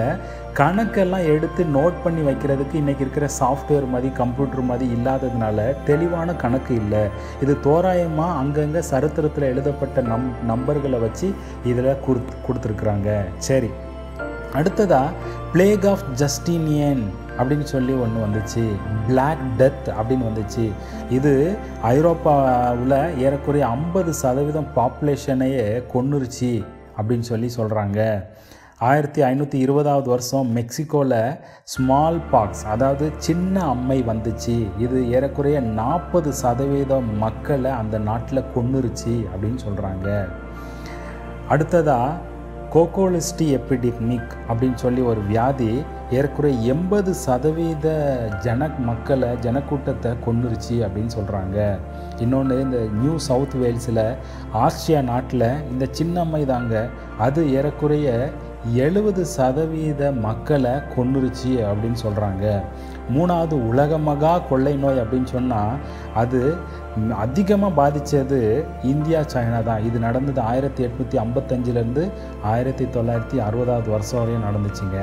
[0.54, 7.04] கணக்கெல்லாம் எடுத்து நோட் பண்ணி வைக்கிறதுக்கு இன்றைக்கி இருக்கிற சாஃப்ட்வேர் மாதிரி கம்ப்யூட்டர் மாதிரி இல்லாததுனால தெளிவான கணக்கு இல்லை.
[7.42, 11.34] இது தோராயமாக அங்கங்கே சரித்திரத்தில் எழுதப்பட்ட நம் நம்பர்களை வச்சு
[11.66, 13.10] இதில் கொடுத்து கொடுத்துருக்குறாங்க.
[13.38, 13.70] சரி.
[14.54, 15.02] அடுத்ததா
[15.54, 17.02] பிளேக் ஆஃப் ஜஸ்டினியன்
[17.38, 18.64] அப்படின்னு சொல்லி ஒன்று வந்துச்சு.
[19.08, 20.66] பிளாக் டெத் அப்படின்னு வந்துச்சு.
[21.10, 21.34] இது
[21.82, 26.52] ஐரோப்பாவில் ஏறக்குறைய ஐம்பது சதவீதம் பாப்புலேஷனையே கொன்னுருச்சு
[26.98, 28.00] அப்படின்னு சொல்லி சொல்கிறாங்க
[28.90, 34.58] ஆயிரத்தி ஐநூற்றி இருபதாவது வருஷம் மெக்சிகோவில் ஸ்மால் பாக்ஸ் அதாவது சின்ன அம்மை வந்துச்சு.
[34.78, 40.28] இது ஏறக்குறைய நாற்பது சதவீதம் மக்களை அந்த நாட்டில் கொன்னுருச்சு அப்படின்னு சொல்கிறாங்க
[41.48, 42.32] அடுத்ததாக
[42.74, 45.68] கோகோலிஸ்டி எபிடெமிக் அப்படின்னு சொல்லி ஒரு வியாதி
[46.12, 47.88] ஏறக்குறைய எண்பது சதவீத
[48.44, 51.58] ஜன மக்களை ஜனக்கூட்டத்தை கொன்னுருச்சு அப்படின்னு சொல்கிறாங்க
[52.20, 54.02] இன்னொன்று இந்த நியூ சவுத் வேல்ஸில்
[54.62, 56.82] ஆஸ்திரியா நாட்டில் இந்த சின்னம்மை தாங்க
[57.20, 58.08] அது ஏறக்குறைய
[58.80, 62.46] எழுபது சதவீத மக்களை கொன்னுருச்சு அப்படின்னு சொல்கிறாங்க
[63.14, 65.80] மூணாவது உலகமகா கொள்ளை நோய் அப்படின்னு சொன்னால்
[66.16, 66.42] அது
[67.24, 68.40] அதிகமாக பாதித்தது
[68.94, 69.84] இந்தியா சைனா தான்.
[69.88, 72.04] இது நடந்தது ஆயிரத்தி எட்நூற்றி ஐம்பத்தஞ்சிலேருந்து
[72.54, 74.98] ஆயிரத்தி தொள்ளாயிரத்தி அறுபதாவது வருஷம் வரையும் நடந்துச்சுங்க.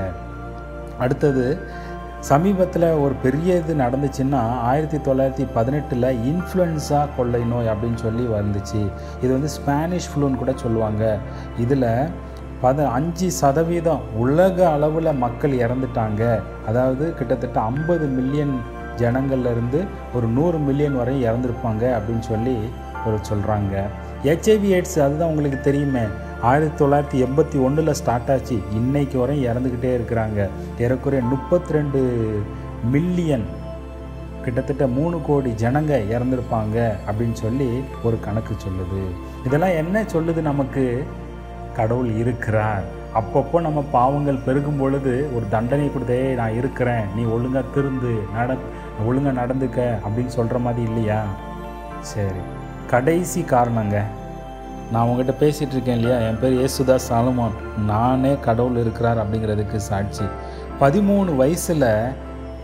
[1.05, 1.45] அடுத்தது
[2.31, 8.83] சமீபத்தில் ஒரு பெரிய இது நடந்துச்சுன்னா ஆயிரத்தி தொள்ளாயிரத்தி பதினெட்டில் இன்ஃப்ளூயன்ஸா கொள்ளை நோய் அப்படின்னு சொல்லி வந்துச்சு.
[9.23, 11.05] இது வந்து ஸ்பானிஷ் ஃப்ளூன்னு கூட சொல்லுவாங்க.
[11.65, 11.89] இதில்
[12.65, 16.23] பத அஞ்சு சதவீதம் உலக அளவில் மக்கள் இறந்துட்டாங்க.
[16.71, 18.55] அதாவது கிட்டத்தட்ட ஐம்பது மில்லியன்
[18.99, 22.57] ஜனங்கள்லேருந்து ஒரு நூறு மில்லியன் வரை இறந்துருப்பாங்க அப்படின்னு சொல்லி
[23.07, 23.83] ஒரு சொல்கிறாங்க
[24.25, 26.03] ஹெச்ஐவி எய்ட்ஸ் அதுதான் உங்களுக்கு தெரியுமே.
[26.43, 28.59] ஆயிரத்தி தொள்ளாயிரத்தி எண்பத்தி ஒன்றில் ஸ்டார்ட் ஆச்சு.
[28.73, 30.49] இன்னைக்கு வரையும் இறந்துக்கிட்டே இருக்கிறாங்க.
[30.79, 32.01] ஏறக்குறைய முப்பத்தி ரெண்டு
[32.91, 33.45] மில்லியன்
[34.45, 39.03] கிட்டத்தட்ட மூணு கோடி ஜனங்க இறந்துருப்பாங்க அப்படின்னு சொல்லி ஒரு கணக்கு சொல்லுது.
[39.47, 41.05] இதெல்லாம் என்ன சொல்லுது நமக்கு?
[41.77, 42.83] கடவுள் இருக்கிறார்.
[43.15, 47.05] அப்பப்போ நம்ம பாவங்கள் பெருகும் பொழுது ஒரு தண்டனை கொடுத்தே நான் இருக்கிறேன்.
[47.17, 48.57] நீ ஒழுங்காக திருந்து நட
[49.07, 51.23] ஒழுங்காக நடந்துக்க அப்படின்னு சொல்கிற மாதிரி இல்லையா?
[52.01, 52.41] சரி.
[52.87, 54.03] கடைசி காரணங்க.
[54.93, 56.27] நான் உங்ககிட்ட பேசிகிட்டு இருக்கேன் இல்லையா?
[56.27, 57.85] என் பேர் ஏசுதாஸ் சாலமான்.
[57.87, 60.25] நானே கடவுள் இருக்கிறார் அப்படிங்கிறதுக்கு சாட்சி.
[60.81, 62.05] பதிமூணு வயசில்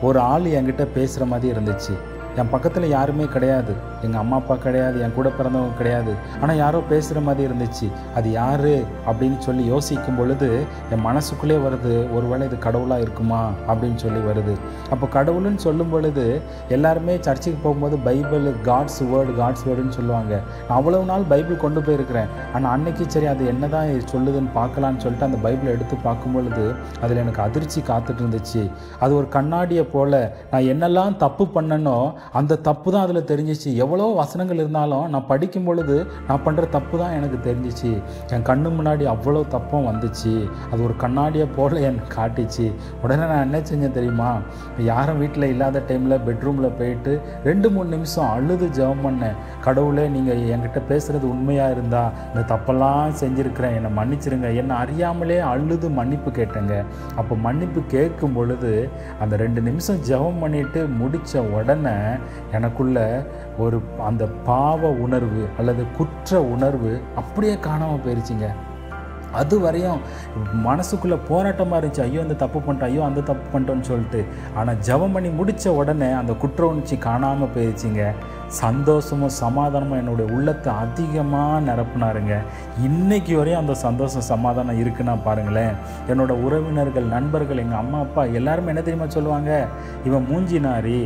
[0.03, 1.99] ஒரு ஆள் என்கிட்ட பேசுகிற மாதிரி இருந்துச்சு.
[2.37, 3.75] என் பக்கத்தில் யாருமே கிடையாது.
[4.07, 6.14] எங்கள் அம்மா அப்பா கிடையாது என் கூட பிறந்தவங்க கிடையாது.
[6.42, 7.89] ஆனால் யாரோ பேசுகிற மாதிரி இருந்துச்சு.
[8.18, 8.72] அது யார்?
[9.11, 10.49] அப்படின்னு சொல்லி யோசிக்கும் பொழுது
[10.95, 13.43] என் மனசுக்குள்ளே வருது ஒருவேளை இது கடவுளாக இருக்குமா?
[13.70, 14.57] அப்படின்னு சொல்லி வருது.
[14.95, 16.26] அப்போ கடவுள்னு சொல்லும் பொழுது
[16.76, 20.35] எல்லாருமே சர்ச்சுக்கு போகும்போது பைபிள் காட்ஸ் வேர்டு காட்ஸ் வேர்டுன்னு சொல்லுவாங்க.
[20.66, 22.31] நான் அவ்வளவு நாள் பைபிள் கொண்டு போயிருக்கிறேன்.
[22.55, 26.64] ஆனால் அன்னைக்கு சரி அது என்னதான் தான் சொல்லுதுன்னு பார்க்கலான்னு சொல்லிட்டு அந்த பைபிளை எடுத்து பார்க்கும் பொழுது
[27.05, 28.62] அதில் எனக்கு அதிர்ச்சி காத்துட்டு இருந்துச்சு.
[29.03, 30.12] அது ஒரு கண்ணாடியை போல
[30.53, 31.97] நான் என்னெல்லாம் தப்பு பண்ணனோ
[32.39, 33.70] அந்த தப்பு தான் அதில் தெரிஞ்சிச்சு.
[33.85, 35.94] எவ்வளோ எவ்வளோ வசனங்கள் இருந்தாலும் நான் படிக்கும் பொழுது
[36.26, 37.90] நான் பண்ணுற தப்பு தான் எனக்கு தெரிஞ்சிச்சு.
[38.34, 40.32] என் கண்ணு முன்னாடி அவ்வளோ தப்பும் வந்துச்சு.
[40.70, 42.66] அது ஒரு கண்ணாடியை போல எனக்கு காட்டிச்சு.
[43.03, 44.28] உடனே நான் என்ன செஞ்சேன் தெரியுமா?
[44.88, 47.14] யாரும் வீட்டில் இல்லாத டைமில் பெட்ரூமில் போயிட்டு
[47.49, 49.38] ரெண்டு மூணு நிமிஷம் அழுது ஜெபம் பண்ணேன்.
[49.66, 53.78] கடவுளே நீங்கள் என்கிட்ட பேசுகிறது உண்மையாக இருந்தால் இந்த தப்பெல்லாம் செஞ்சுருக்கிறேன்.
[53.78, 54.51] என்னை மன்னிச்சிருங்க.
[54.62, 56.76] என்னை அறியாமலே அழுது மன்னிப்பு கேட்டேங்க.
[57.22, 58.74] அப்போ மன்னிப்பு கேட்கும் பொழுது
[59.22, 61.97] அந்த ரெண்டு நிமிஷம் ஜெபம் பண்ணிட்டு முடித்த உடனே
[62.57, 63.01] எனக்குள்ள
[63.64, 63.76] ஒரு
[64.11, 68.49] அந்த பாவ உணர்வு அல்லது குற்ற உணர்வு அப்படியே காணாமல் போயிருச்சுங்க.
[69.41, 69.99] அது வரையும்
[70.66, 72.05] மனசுக்குள்ளே போராட்டமாக இருந்துச்சு.
[72.05, 74.20] ஐயோ இந்த தப்பு பண்ணிட்டேன் ஐயோ அந்த தப்பு பண்ணிட்டோன்னு சொல்லிட்டு.
[74.59, 78.05] ஆனால் ஜெபம் பண்ணி முடித்த உடனே அந்த குற்ற உணர்ச்சி காணாமல் போயிடுச்சுங்க
[78.62, 82.35] சந்தோஷமும் சமாதானமும் என்னுடைய உள்ளத்தை அதிகமாக நிரப்புனாருங்க.
[82.89, 85.77] இன்னைக்கு வரையும் அந்த சந்தோஷம் சமாதானம் இருக்குன்னா பாருங்களேன்.
[86.12, 89.53] என்னோட உறவினர்கள் நண்பர்கள் எங்கள் அம்மா அப்பா எல்லாருமே என்ன தெரியுமா சொல்லுவாங்க?
[90.11, 91.01] இவன் மூஞ்சி நாரி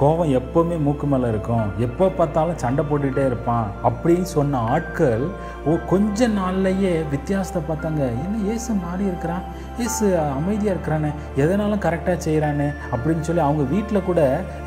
[0.00, 1.64] கோபம் எப்போவுமே மூக்கு மேலே இருக்கும்.
[1.86, 3.66] எப்போ பார்த்தாலும் சண்டை போட்டுக்கிட்டே இருப்பான்.
[3.88, 5.24] அப்படின்னு சொன்ன ஆட்கள்
[5.68, 8.02] ஓ கொஞ்ச நாள்லையே வித்தியாசத்தை பார்த்தாங்க.
[8.24, 9.42] என்ன ஏசு மாறி இருக்கிறான்?
[9.84, 10.06] ஏசு
[10.38, 11.10] அமைதியாக இருக்கிறானே?
[11.42, 14.20] எதனாலும் கரெக்டாக செய்கிறானே அப்படின்னு சொல்லி அவங்க வீட்டில் கூட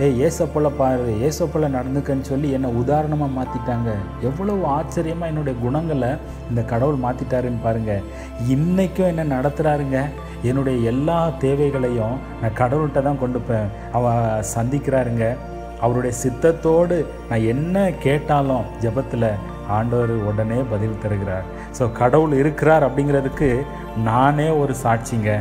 [0.03, 3.89] ஏ ஏசப்போல பாரு ஏசப்போல நடந்துக்கன்னு சொல்லி என்னை உதாரணமாக மாற்றிட்டாங்க
[4.29, 6.11] எவ்வளவு ஆச்சரியமாக என்னுடைய குணங்களை
[6.51, 8.05] இந்த கடவுள் மாற்றிட்டாருன்னு பாருங்கள்
[8.55, 9.99] இன்றைக்கும் என்ன நடத்துகிறாருங்க
[10.49, 14.11] என்னுடைய எல்லா தேவைகளையும் நான் கடவுள்கிட்ட தான் கொண்டு போய் அவ
[14.55, 15.22] சந்திக்கிறாருங்க.
[15.83, 16.97] அவருடைய சித்தத்தோடு
[17.29, 19.29] நான் என்ன கேட்டாலும் ஜெபத்தில்
[19.77, 21.45] ஆண்டவர் உடனே பதில் தருகிறார்.
[21.77, 23.49] ஸோ கடவுள் இருக்கிறார் அப்படிங்கிறதுக்கு
[24.09, 25.31] நானே ஒரு சாட்சிங்க.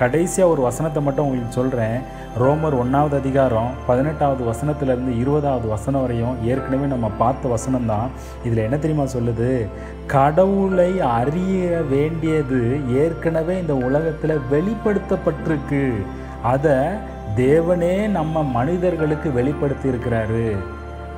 [0.00, 1.96] கடைசியாக ஒரு வசனத்தை மட்டும் உங்களுக்கு சொல்கிறேன்
[2.42, 8.08] ரோமர் ஒன்றாவது அதிகாரம் பதினெட்டாவது வசனத்துலேருந்து இருபதாவது வசனம் வரையும் ஏற்கனவே நம்ம பார்த்த வசனம் தான்
[8.46, 9.50] இதில் என்ன தெரியுமா சொல்லுது?
[10.14, 12.60] கடவுளை அறிய வேண்டியது
[13.02, 15.84] ஏற்கனவே இந்த உலகத்தில் வெளிப்படுத்தப்பட்டிருக்கு.
[16.54, 16.76] அதை
[17.36, 20.56] தேவனே நம்ம மனிதர்களுக்கு வெளிப்படுத்தி இருக்கிறாரு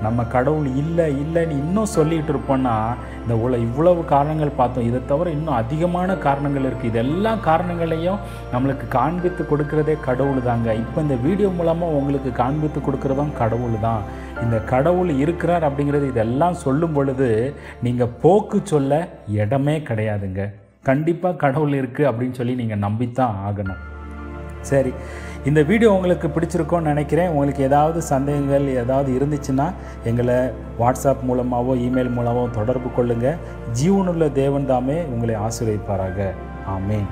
[0.03, 2.75] நம்ம கடவுள் இல்லை இல்லைன்னு இன்னும் சொல்லிகிட்டு இருப்போம்னா
[3.23, 4.87] இந்த உல இவ்வளவு காரணங்கள் பார்த்தோம்.
[4.87, 11.01] இதை தவிர இன்னும் அதிகமான காரணங்கள் இருக்குது இது எல்லா காரணங்களையும் நம்மளுக்கு காண்பித்து கொடுக்கறதே கடவுள் தாங்க இப்போ
[11.01, 14.03] இந்த வீடியோ மூலமாக உங்களுக்கு காண்பித்து கொடுக்குறதும் கடவுள் தான்
[14.43, 20.51] இந்த கடவுள் இருக்கிறார் அப்படிங்கிறது இதெல்லாம் சொல்லும் பொழுது நீங்கள் போக்கு சொல்ல இடமே கிடையாதுங்க.
[20.83, 23.83] கண்டிப்பாக கடவுள் இருக்குது அப்படின்னு சொல்லி நீங்கள் நம்பித்தான் ஆகணும்.
[24.63, 24.95] சரி.
[25.49, 27.29] இந்த வீடியோ உங்களுக்கு பிடிச்சிருக்கோன்னு நினைக்கிறேன்.
[27.29, 29.73] உங்களுக்கு ஏதாவது சந்தேகங்கள் ஏதாவது இருந்துச்சுன்னா
[30.05, 30.35] எங்களை
[30.81, 33.41] வாட்ஸ்அப் மூலமாகவோ இமெயில் மூலமாகவோ தொடர்பு கொள்ளுங்கள்
[33.83, 36.29] ஜீவனுள்ள தேவன் தாமே உங்களை ஆசீர்வதிப்பாராக.
[36.77, 37.09] ஆமேன்.